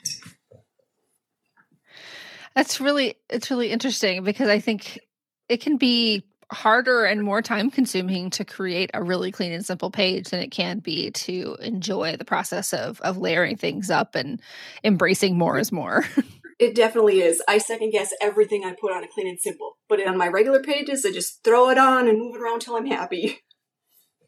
That's 2.58 2.82
really 2.82 3.14
it's 3.30 3.52
really 3.52 3.70
interesting 3.70 4.24
because 4.24 4.50
I 4.50 4.60
think 4.60 5.00
it 5.48 5.62
can 5.62 5.78
be 5.78 6.24
harder 6.52 7.06
and 7.06 7.22
more 7.22 7.44
time 7.44 7.70
consuming 7.70 8.32
to 8.32 8.44
create 8.44 8.90
a 8.96 9.04
really 9.04 9.32
clean 9.32 9.52
and 9.52 9.64
simple 9.64 9.92
page 9.92 10.32
than 10.32 10.40
it 10.40 10.50
can 10.50 10.80
be 10.80 11.12
to 11.12 11.56
enjoy 11.62 12.18
the 12.18 12.26
process 12.26 12.74
of 12.74 13.00
of 13.02 13.20
layering 13.20 13.58
things 13.58 13.92
up 13.92 14.16
and 14.16 14.42
embracing 14.84 15.38
more 15.38 15.60
is 15.60 15.72
more. 15.72 16.04
it 16.60 16.74
definitely 16.74 17.22
is. 17.22 17.44
I 17.48 17.60
second 17.60 17.92
guess 17.92 18.12
everything 18.20 18.66
I 18.66 18.74
put 18.74 18.92
on 18.92 19.04
a 19.04 19.08
clean 19.08 19.28
and 19.28 19.40
simple. 19.40 19.78
But 19.88 20.04
on 20.08 20.18
my 20.18 20.28
regular 20.28 20.64
pages, 20.64 21.06
I 21.06 21.12
just 21.12 21.44
throw 21.44 21.70
it 21.70 21.78
on 21.78 22.08
and 22.08 22.18
move 22.18 22.34
it 22.34 22.42
around 22.42 22.62
till 22.62 22.76
I'm 22.76 22.88
happy. 22.88 23.40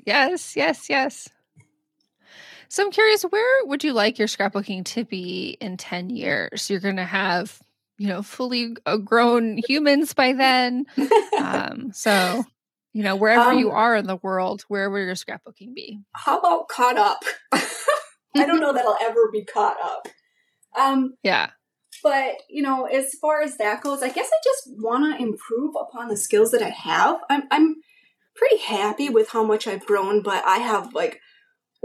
Yes, 0.06 0.56
yes, 0.56 0.89
yes. 0.89 1.30
So 2.70 2.84
I'm 2.84 2.89
curious, 2.89 3.24
where 3.24 3.65
would 3.65 3.84
you 3.84 3.94
like 3.94 4.18
your 4.18 4.30
scrapbooking 4.30 4.86
to 4.86 5.04
be 5.04 5.58
in 5.60 5.76
10 5.76 6.10
years? 6.10 6.70
You're 6.70 6.80
going 6.80 6.96
to 6.96 7.04
have 7.04 7.60
you 7.99 8.07
know 8.07 8.23
fully 8.23 8.75
uh, 8.85 8.97
grown 8.97 9.59
humans 9.67 10.13
by 10.13 10.33
then. 10.33 10.85
Um, 11.38 11.91
so 11.93 12.43
you 12.93 13.03
know 13.03 13.15
wherever 13.15 13.51
um, 13.51 13.59
you 13.59 13.69
are 13.71 13.95
in 13.95 14.07
the 14.07 14.17
world 14.17 14.63
where 14.67 14.89
will 14.89 14.99
your 14.99 15.13
scrapbooking 15.13 15.75
be? 15.75 15.99
How 16.13 16.39
about 16.39 16.67
caught 16.69 16.97
up? 16.97 17.19
I 18.35 18.45
don't 18.45 18.59
know 18.59 18.73
that 18.73 18.85
i'll 18.85 18.97
ever 19.01 19.29
be 19.31 19.43
caught 19.43 19.77
up. 19.83 20.07
Um, 20.79 21.15
yeah. 21.23 21.49
but 22.03 22.35
you 22.49 22.62
know, 22.62 22.85
as 22.85 23.13
far 23.21 23.41
as 23.41 23.57
that 23.57 23.81
goes, 23.81 24.01
I 24.01 24.09
guess 24.09 24.27
I 24.27 24.39
just 24.43 24.81
want 24.81 25.15
to 25.15 25.21
improve 25.21 25.75
upon 25.79 26.07
the 26.07 26.17
skills 26.17 26.51
that 26.51 26.62
I 26.62 26.69
have. 26.69 27.17
I'm 27.29 27.43
I'm 27.51 27.75
pretty 28.35 28.57
happy 28.57 29.09
with 29.09 29.29
how 29.31 29.43
much 29.43 29.67
I've 29.67 29.85
grown, 29.85 30.23
but 30.23 30.43
I 30.45 30.57
have 30.57 30.93
like 30.93 31.19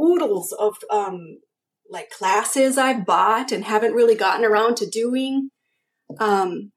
oodles 0.00 0.52
of 0.52 0.76
um 0.90 1.38
like 1.90 2.10
classes 2.10 2.78
I've 2.78 3.04
bought 3.04 3.52
and 3.52 3.64
haven't 3.64 3.94
really 3.94 4.14
gotten 4.14 4.44
around 4.44 4.76
to 4.78 4.86
doing. 4.86 5.50
Um, 6.18 6.72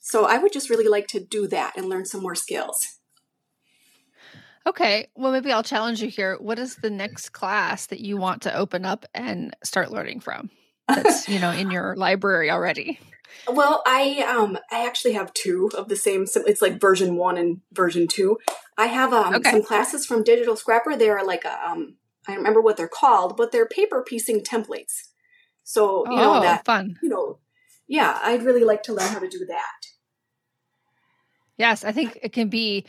so 0.00 0.24
I 0.24 0.38
would 0.38 0.52
just 0.52 0.70
really 0.70 0.88
like 0.88 1.06
to 1.08 1.20
do 1.20 1.46
that 1.48 1.76
and 1.76 1.88
learn 1.88 2.06
some 2.06 2.22
more 2.22 2.34
skills. 2.34 2.98
Okay, 4.66 5.08
well, 5.14 5.32
maybe 5.32 5.50
I'll 5.50 5.62
challenge 5.62 6.02
you 6.02 6.08
here. 6.08 6.36
What 6.38 6.58
is 6.58 6.76
the 6.76 6.90
next 6.90 7.30
class 7.30 7.86
that 7.86 8.00
you 8.00 8.18
want 8.18 8.42
to 8.42 8.54
open 8.54 8.84
up 8.84 9.06
and 9.14 9.56
start 9.64 9.90
learning 9.90 10.20
from? 10.20 10.50
That's 10.88 11.28
you 11.28 11.38
know 11.38 11.50
in 11.50 11.70
your 11.70 11.96
library 11.96 12.50
already. 12.50 12.98
Well, 13.46 13.82
I 13.86 14.24
um 14.26 14.58
I 14.70 14.86
actually 14.86 15.12
have 15.12 15.32
two 15.32 15.70
of 15.76 15.88
the 15.88 15.96
same. 15.96 16.26
It's 16.46 16.62
like 16.62 16.80
version 16.80 17.16
one 17.16 17.38
and 17.38 17.60
version 17.72 18.08
two. 18.08 18.38
I 18.76 18.86
have 18.86 19.12
um 19.12 19.34
okay. 19.36 19.50
some 19.50 19.62
classes 19.62 20.06
from 20.06 20.24
Digital 20.24 20.56
Scrapper. 20.56 20.96
They're 20.96 21.24
like 21.24 21.44
a 21.44 21.70
um 21.70 21.96
I 22.26 22.32
don't 22.32 22.38
remember 22.38 22.60
what 22.60 22.76
they're 22.76 22.88
called, 22.88 23.36
but 23.36 23.52
they're 23.52 23.66
paper 23.66 24.02
piecing 24.02 24.40
templates. 24.40 25.08
So 25.62 26.04
you 26.06 26.14
oh, 26.14 26.16
know 26.16 26.40
that 26.40 26.64
fun. 26.64 26.98
You 27.02 27.08
know, 27.10 27.38
yeah, 27.88 28.18
I'd 28.22 28.42
really 28.42 28.64
like 28.64 28.82
to 28.84 28.92
learn 28.92 29.12
how 29.12 29.18
to 29.18 29.28
do 29.28 29.44
that. 29.46 29.86
Yes, 31.56 31.84
I 31.84 31.92
think 31.92 32.18
it 32.22 32.32
can 32.32 32.48
be 32.48 32.84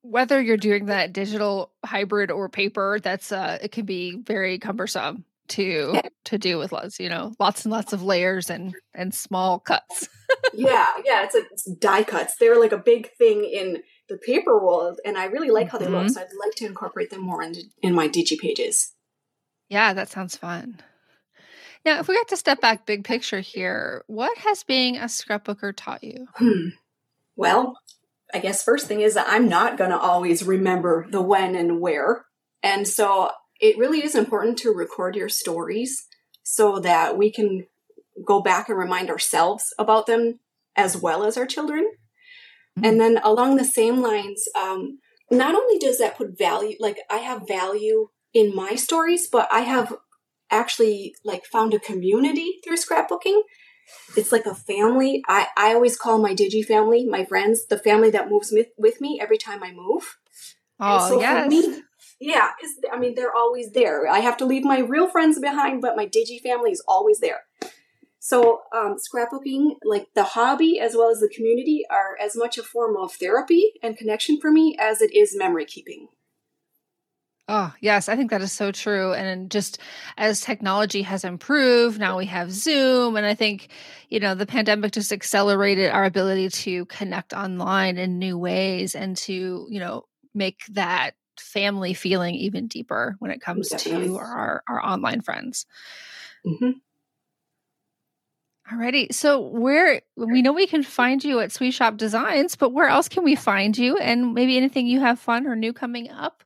whether 0.00 0.40
you're 0.40 0.56
doing 0.56 0.86
that 0.86 1.12
digital 1.12 1.72
hybrid 1.84 2.30
or 2.30 2.48
paper. 2.48 2.98
That's 3.02 3.32
uh, 3.32 3.58
it 3.60 3.72
can 3.72 3.84
be 3.84 4.16
very 4.22 4.58
cumbersome 4.58 5.24
to 5.48 6.00
to 6.24 6.38
do 6.38 6.58
with 6.58 6.72
lots, 6.72 6.98
you 6.98 7.08
know, 7.08 7.32
lots 7.38 7.64
and 7.64 7.72
lots 7.72 7.92
of 7.92 8.02
layers 8.02 8.48
and 8.48 8.74
and 8.94 9.14
small 9.14 9.58
cuts. 9.58 10.08
yeah, 10.54 10.86
yeah, 11.04 11.24
it's, 11.24 11.34
a, 11.34 11.42
it's 11.52 11.64
die 11.64 12.04
cuts. 12.04 12.34
They're 12.38 12.58
like 12.58 12.72
a 12.72 12.78
big 12.78 13.12
thing 13.16 13.44
in 13.44 13.82
the 14.08 14.16
paper 14.16 14.58
world, 14.58 15.00
and 15.04 15.18
I 15.18 15.24
really 15.26 15.50
like 15.50 15.70
how 15.70 15.78
they 15.78 15.86
mm-hmm. 15.86 15.94
look. 15.94 16.10
So 16.10 16.20
I'd 16.20 16.28
like 16.40 16.54
to 16.56 16.66
incorporate 16.66 17.10
them 17.10 17.22
more 17.22 17.42
in 17.42 17.54
in 17.82 17.94
my 17.94 18.08
digi 18.08 18.38
pages. 18.38 18.92
Yeah, 19.68 19.92
that 19.92 20.08
sounds 20.08 20.36
fun. 20.36 20.80
Now, 21.86 22.00
if 22.00 22.08
we 22.08 22.16
got 22.16 22.26
to 22.28 22.36
step 22.36 22.60
back 22.60 22.84
big 22.84 23.04
picture 23.04 23.38
here, 23.38 24.02
what 24.08 24.36
has 24.38 24.64
being 24.64 24.96
a 24.96 25.04
scrapbooker 25.04 25.72
taught 25.74 26.02
you? 26.02 26.26
Hmm. 26.34 26.70
Well, 27.36 27.78
I 28.34 28.40
guess 28.40 28.64
first 28.64 28.88
thing 28.88 29.02
is 29.02 29.14
that 29.14 29.28
I'm 29.28 29.48
not 29.48 29.78
going 29.78 29.90
to 29.90 29.98
always 29.98 30.42
remember 30.42 31.06
the 31.08 31.22
when 31.22 31.54
and 31.54 31.80
where. 31.80 32.24
And 32.60 32.88
so 32.88 33.30
it 33.60 33.78
really 33.78 34.04
is 34.04 34.16
important 34.16 34.58
to 34.58 34.72
record 34.72 35.14
your 35.14 35.28
stories 35.28 36.08
so 36.42 36.80
that 36.80 37.16
we 37.16 37.30
can 37.30 37.66
go 38.26 38.42
back 38.42 38.68
and 38.68 38.76
remind 38.76 39.08
ourselves 39.08 39.72
about 39.78 40.06
them 40.06 40.40
as 40.74 40.96
well 40.96 41.22
as 41.22 41.36
our 41.36 41.46
children. 41.46 41.84
Mm-hmm. 42.76 42.84
And 42.84 43.00
then 43.00 43.20
along 43.22 43.58
the 43.58 43.64
same 43.64 44.02
lines, 44.02 44.42
um, 44.60 44.98
not 45.30 45.54
only 45.54 45.78
does 45.78 45.98
that 45.98 46.18
put 46.18 46.36
value, 46.36 46.74
like 46.80 46.98
I 47.08 47.18
have 47.18 47.46
value 47.46 48.08
in 48.34 48.56
my 48.56 48.74
stories, 48.74 49.28
but 49.30 49.48
I 49.52 49.60
have 49.60 49.94
actually 50.50 51.14
like 51.24 51.44
found 51.44 51.74
a 51.74 51.78
community 51.78 52.60
through 52.64 52.76
scrapbooking. 52.76 53.40
It's 54.16 54.32
like 54.32 54.46
a 54.46 54.54
family. 54.54 55.22
I, 55.28 55.48
I 55.56 55.74
always 55.74 55.96
call 55.96 56.18
my 56.18 56.34
digi 56.34 56.64
family, 56.64 57.04
my 57.04 57.24
friends, 57.24 57.66
the 57.66 57.78
family 57.78 58.10
that 58.10 58.30
moves 58.30 58.50
with, 58.50 58.68
with 58.76 59.00
me 59.00 59.18
every 59.20 59.38
time 59.38 59.62
I 59.62 59.72
move. 59.72 60.18
Oh, 60.80 61.08
so 61.08 61.20
yes. 61.20 61.48
Me, 61.48 61.82
yeah, 62.20 62.50
because 62.58 62.76
I 62.92 62.98
mean, 62.98 63.14
they're 63.14 63.34
always 63.34 63.72
there. 63.72 64.08
I 64.08 64.20
have 64.20 64.36
to 64.38 64.46
leave 64.46 64.64
my 64.64 64.80
real 64.80 65.08
friends 65.08 65.38
behind, 65.38 65.82
but 65.82 65.96
my 65.96 66.06
digi 66.06 66.40
family 66.40 66.70
is 66.70 66.82
always 66.88 67.20
there. 67.20 67.42
So, 68.18 68.62
um, 68.74 68.96
scrapbooking, 68.96 69.76
like 69.84 70.08
the 70.14 70.24
hobby 70.24 70.80
as 70.80 70.96
well 70.96 71.10
as 71.10 71.20
the 71.20 71.28
community, 71.28 71.84
are 71.88 72.16
as 72.20 72.36
much 72.36 72.58
a 72.58 72.62
form 72.64 72.96
of 72.96 73.12
therapy 73.12 73.74
and 73.82 73.96
connection 73.96 74.40
for 74.40 74.50
me 74.50 74.76
as 74.80 75.00
it 75.00 75.14
is 75.14 75.36
memory 75.36 75.64
keeping. 75.64 76.08
Oh, 77.48 77.72
yes, 77.80 78.08
I 78.08 78.16
think 78.16 78.30
that 78.32 78.42
is 78.42 78.52
so 78.52 78.72
true. 78.72 79.12
And 79.12 79.50
just 79.52 79.78
as 80.16 80.40
technology 80.40 81.02
has 81.02 81.24
improved, 81.24 82.00
now 82.00 82.18
we 82.18 82.26
have 82.26 82.50
Zoom. 82.50 83.16
And 83.16 83.24
I 83.24 83.34
think, 83.34 83.68
you 84.08 84.18
know, 84.18 84.34
the 84.34 84.46
pandemic 84.46 84.90
just 84.92 85.12
accelerated 85.12 85.90
our 85.90 86.04
ability 86.04 86.48
to 86.48 86.86
connect 86.86 87.32
online 87.32 87.98
in 87.98 88.18
new 88.18 88.36
ways 88.36 88.96
and 88.96 89.16
to, 89.18 89.68
you 89.70 89.78
know, 89.78 90.06
make 90.34 90.62
that 90.70 91.12
family 91.38 91.94
feeling 91.94 92.34
even 92.34 92.66
deeper 92.66 93.14
when 93.20 93.30
it 93.30 93.40
comes 93.40 93.68
to 93.68 94.16
our, 94.16 94.64
our 94.68 94.84
online 94.84 95.20
friends. 95.20 95.66
Mm-hmm. 96.44 96.70
Alrighty. 98.72 99.14
So 99.14 99.40
where 99.40 100.02
we 100.16 100.42
know 100.42 100.52
we 100.52 100.66
can 100.66 100.82
find 100.82 101.22
you 101.22 101.38
at 101.38 101.52
Sweet 101.52 101.70
Shop 101.70 101.96
Designs, 101.96 102.56
but 102.56 102.72
where 102.72 102.88
else 102.88 103.08
can 103.08 103.22
we 103.22 103.36
find 103.36 103.78
you? 103.78 103.96
And 103.96 104.34
maybe 104.34 104.56
anything 104.56 104.86
you 104.86 105.00
have 105.00 105.20
fun 105.20 105.46
or 105.46 105.54
new 105.54 105.72
coming 105.72 106.10
up? 106.10 106.42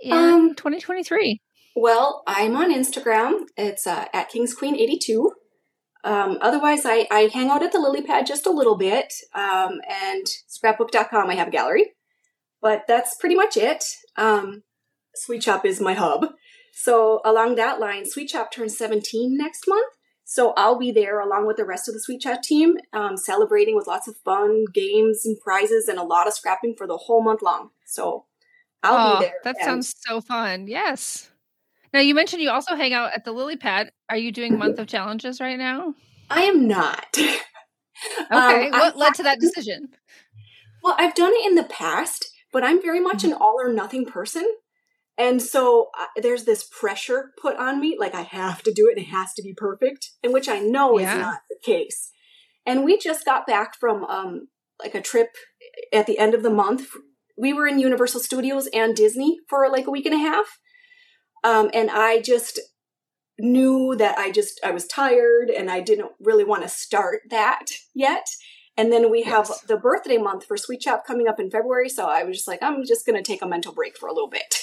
in 0.00 0.12
um, 0.12 0.54
2023? 0.54 1.40
Well, 1.76 2.22
I'm 2.26 2.56
on 2.56 2.72
Instagram. 2.72 3.46
It's 3.56 3.86
uh, 3.86 4.06
at 4.12 4.28
Kings 4.28 4.54
Queen 4.54 4.76
82. 4.76 5.32
Um, 6.04 6.38
otherwise, 6.40 6.82
I, 6.84 7.06
I 7.10 7.30
hang 7.32 7.48
out 7.48 7.62
at 7.62 7.72
the 7.72 7.80
lily 7.80 8.02
pad 8.02 8.26
just 8.26 8.46
a 8.46 8.50
little 8.50 8.76
bit. 8.76 9.12
Um, 9.34 9.80
and 9.90 10.26
scrapbook.com, 10.46 11.30
I 11.30 11.34
have 11.34 11.48
a 11.48 11.52
gallery. 11.52 11.92
But 12.60 12.84
that's 12.86 13.16
pretty 13.16 13.34
much 13.34 13.56
it. 13.56 13.84
Um, 14.16 14.62
Sweet 15.14 15.42
Shop 15.42 15.64
is 15.64 15.80
my 15.80 15.94
hub. 15.94 16.26
So, 16.72 17.20
along 17.24 17.54
that 17.54 17.80
line, 17.80 18.04
Sweet 18.04 18.30
Shop 18.30 18.52
turns 18.52 18.76
17 18.76 19.36
next 19.36 19.64
month. 19.66 19.92
So, 20.24 20.54
I'll 20.56 20.78
be 20.78 20.90
there 20.90 21.20
along 21.20 21.46
with 21.46 21.56
the 21.56 21.64
rest 21.64 21.88
of 21.88 21.94
the 21.94 22.00
Sweet 22.00 22.22
Chat 22.22 22.42
team, 22.42 22.76
um, 22.92 23.16
celebrating 23.16 23.76
with 23.76 23.86
lots 23.86 24.08
of 24.08 24.16
fun 24.24 24.64
games 24.72 25.26
and 25.26 25.38
prizes 25.38 25.86
and 25.86 25.98
a 25.98 26.02
lot 26.02 26.26
of 26.26 26.32
scrapping 26.32 26.74
for 26.76 26.86
the 26.86 26.96
whole 26.96 27.22
month 27.22 27.42
long. 27.42 27.70
So, 27.84 28.24
I'll 28.82 29.16
oh, 29.16 29.18
be 29.18 29.26
there. 29.26 29.34
That 29.44 29.56
and- 29.56 29.64
sounds 29.64 29.94
so 29.98 30.20
fun. 30.20 30.66
Yes. 30.66 31.30
Now 31.92 32.00
you 32.00 32.14
mentioned 32.14 32.42
you 32.42 32.50
also 32.50 32.74
hang 32.74 32.92
out 32.92 33.12
at 33.14 33.24
the 33.24 33.30
lily 33.30 33.56
pad. 33.56 33.92
Are 34.10 34.16
you 34.16 34.32
doing 34.32 34.58
month 34.58 34.80
of 34.80 34.88
challenges 34.88 35.40
right 35.40 35.56
now? 35.56 35.94
I 36.28 36.42
am 36.42 36.66
not. 36.66 37.06
okay. 37.16 37.38
Um, 38.30 38.70
what 38.72 38.94
I, 38.94 38.96
led 38.96 39.14
to 39.14 39.22
that 39.22 39.38
decision? 39.38 39.90
Well, 40.82 40.96
I've 40.98 41.14
done 41.14 41.32
it 41.32 41.46
in 41.46 41.54
the 41.54 41.62
past, 41.64 42.30
but 42.52 42.64
I'm 42.64 42.82
very 42.82 42.98
much 42.98 43.18
mm-hmm. 43.18 43.32
an 43.32 43.38
all 43.40 43.60
or 43.60 43.72
nothing 43.72 44.06
person. 44.06 44.44
And 45.16 45.40
so 45.40 45.90
uh, 45.98 46.06
there's 46.20 46.44
this 46.44 46.64
pressure 46.64 47.32
put 47.40 47.56
on 47.56 47.80
me, 47.80 47.96
like 47.98 48.14
I 48.14 48.22
have 48.22 48.62
to 48.64 48.72
do 48.72 48.88
it 48.88 48.96
and 48.96 49.06
it 49.06 49.10
has 49.10 49.32
to 49.34 49.42
be 49.42 49.54
perfect, 49.56 50.10
and 50.22 50.32
which 50.32 50.48
I 50.48 50.58
know 50.58 50.98
yeah. 50.98 51.14
is 51.14 51.20
not 51.20 51.40
the 51.48 51.56
case. 51.64 52.10
And 52.66 52.84
we 52.84 52.98
just 52.98 53.24
got 53.24 53.46
back 53.46 53.78
from 53.78 54.04
um, 54.04 54.48
like 54.82 54.94
a 54.94 55.00
trip 55.00 55.28
at 55.92 56.06
the 56.06 56.18
end 56.18 56.34
of 56.34 56.42
the 56.42 56.50
month 56.50 56.88
we 57.36 57.52
were 57.52 57.66
in 57.66 57.78
Universal 57.78 58.20
Studios 58.20 58.68
and 58.72 58.94
Disney 58.94 59.38
for 59.48 59.68
like 59.70 59.86
a 59.86 59.90
week 59.90 60.06
and 60.06 60.14
a 60.14 60.18
half. 60.18 60.58
Um, 61.42 61.70
and 61.74 61.90
I 61.90 62.20
just 62.20 62.60
knew 63.38 63.96
that 63.98 64.16
I 64.16 64.30
just, 64.30 64.60
I 64.64 64.70
was 64.70 64.86
tired 64.86 65.50
and 65.50 65.70
I 65.70 65.80
didn't 65.80 66.12
really 66.20 66.44
want 66.44 66.62
to 66.62 66.68
start 66.68 67.22
that 67.30 67.66
yet. 67.94 68.26
And 68.76 68.92
then 68.92 69.10
we 69.10 69.22
have 69.22 69.46
yes. 69.48 69.60
the 69.62 69.76
birthday 69.76 70.18
month 70.18 70.46
for 70.46 70.56
Sweet 70.56 70.82
Shop 70.82 71.04
coming 71.06 71.28
up 71.28 71.38
in 71.38 71.50
February. 71.50 71.88
So 71.88 72.06
I 72.06 72.24
was 72.24 72.36
just 72.36 72.48
like, 72.48 72.62
I'm 72.62 72.84
just 72.84 73.06
going 73.06 73.16
to 73.16 73.22
take 73.22 73.42
a 73.42 73.48
mental 73.48 73.72
break 73.72 73.96
for 73.96 74.08
a 74.08 74.12
little 74.12 74.30
bit. 74.30 74.54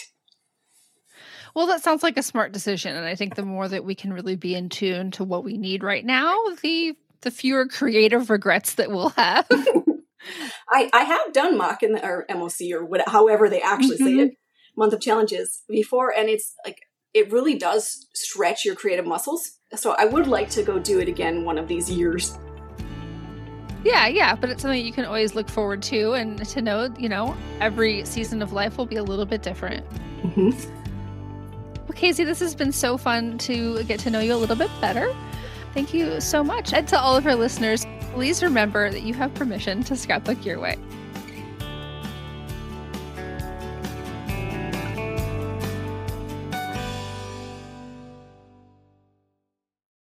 Well, 1.54 1.68
that 1.68 1.84
sounds 1.84 2.04
like 2.04 2.18
a 2.18 2.24
smart 2.24 2.52
decision. 2.52 2.96
And 2.96 3.06
I 3.06 3.16
think 3.16 3.36
the 3.36 3.46
more 3.46 3.68
that 3.68 3.84
we 3.84 3.96
can 3.96 4.14
really 4.14 4.36
be 4.36 4.56
in 4.56 4.70
tune 4.70 5.12
to 5.12 5.24
what 5.24 5.44
we 5.44 5.58
need 5.58 5.84
right 5.84 6.06
now, 6.06 6.36
the 6.62 6.96
the 7.22 7.32
fewer 7.32 7.68
creative 7.68 8.30
regrets 8.30 8.76
that 8.76 8.90
we'll 8.90 9.10
have. 9.10 9.48
I, 10.70 10.90
I 10.94 11.04
have 11.04 11.34
done 11.34 11.58
mock 11.58 11.84
in 11.84 11.94
the, 11.94 12.04
or 12.04 12.26
MOC 12.30 12.72
or 12.74 12.86
whatever, 12.86 13.12
however 13.12 13.50
they 13.50 13.62
actually 13.62 13.98
mm-hmm. 13.98 14.06
say 14.06 14.24
it, 14.24 14.34
month 14.76 14.94
of 14.94 15.02
challenges 15.02 15.64
before, 15.68 16.12
and 16.16 16.30
it's 16.30 16.54
like 16.66 16.80
it 17.14 17.32
really 17.32 17.58
does 17.58 18.08
stretch 18.14 18.66
your 18.66 18.76
creative 18.76 19.06
muscles. 19.06 19.60
So 19.76 19.96
I 19.98 20.06
would 20.06 20.28
like 20.28 20.50
to 20.52 20.64
go 20.64 20.80
do 20.80 21.00
it 21.00 21.08
again 21.08 21.44
one 21.44 21.58
of 21.58 21.68
these 21.68 21.90
years. 21.90 22.38
Yeah, 23.84 24.08
yeah, 24.08 24.36
but 24.36 24.50
it's 24.50 24.62
something 24.62 24.86
you 24.86 24.94
can 24.94 25.06
always 25.06 25.34
look 25.34 25.50
forward 25.50 25.82
to 25.84 26.14
and 26.14 26.46
to 26.46 26.62
know, 26.62 26.94
you 27.00 27.10
know, 27.10 27.36
every 27.60 28.06
season 28.06 28.42
of 28.42 28.54
life 28.54 28.78
will 28.78 28.86
be 28.86 28.98
a 28.98 29.04
little 29.04 29.26
bit 29.26 29.42
different. 29.42 29.86
Mm-hmm. 30.22 30.81
Well, 31.92 32.00
Casey, 32.00 32.24
this 32.24 32.40
has 32.40 32.56
been 32.56 32.72
so 32.72 32.98
fun 32.98 33.38
to 33.40 33.84
get 33.84 34.00
to 34.00 34.10
know 34.10 34.22
you 34.22 34.34
a 34.34 34.38
little 34.38 34.56
bit 34.56 34.72
better. 34.80 35.14
Thank 35.74 35.94
you 35.94 36.22
so 36.22 36.42
much. 36.42 36.72
And 36.72 36.88
to 36.88 36.98
all 36.98 37.18
of 37.18 37.28
our 37.28 37.36
listeners, 37.36 37.86
please 38.14 38.42
remember 38.42 38.90
that 38.90 39.02
you 39.02 39.14
have 39.16 39.34
permission 39.34 39.84
to 39.84 39.98
scrapbook 39.98 40.46
your 40.46 40.58
way. 40.58 40.78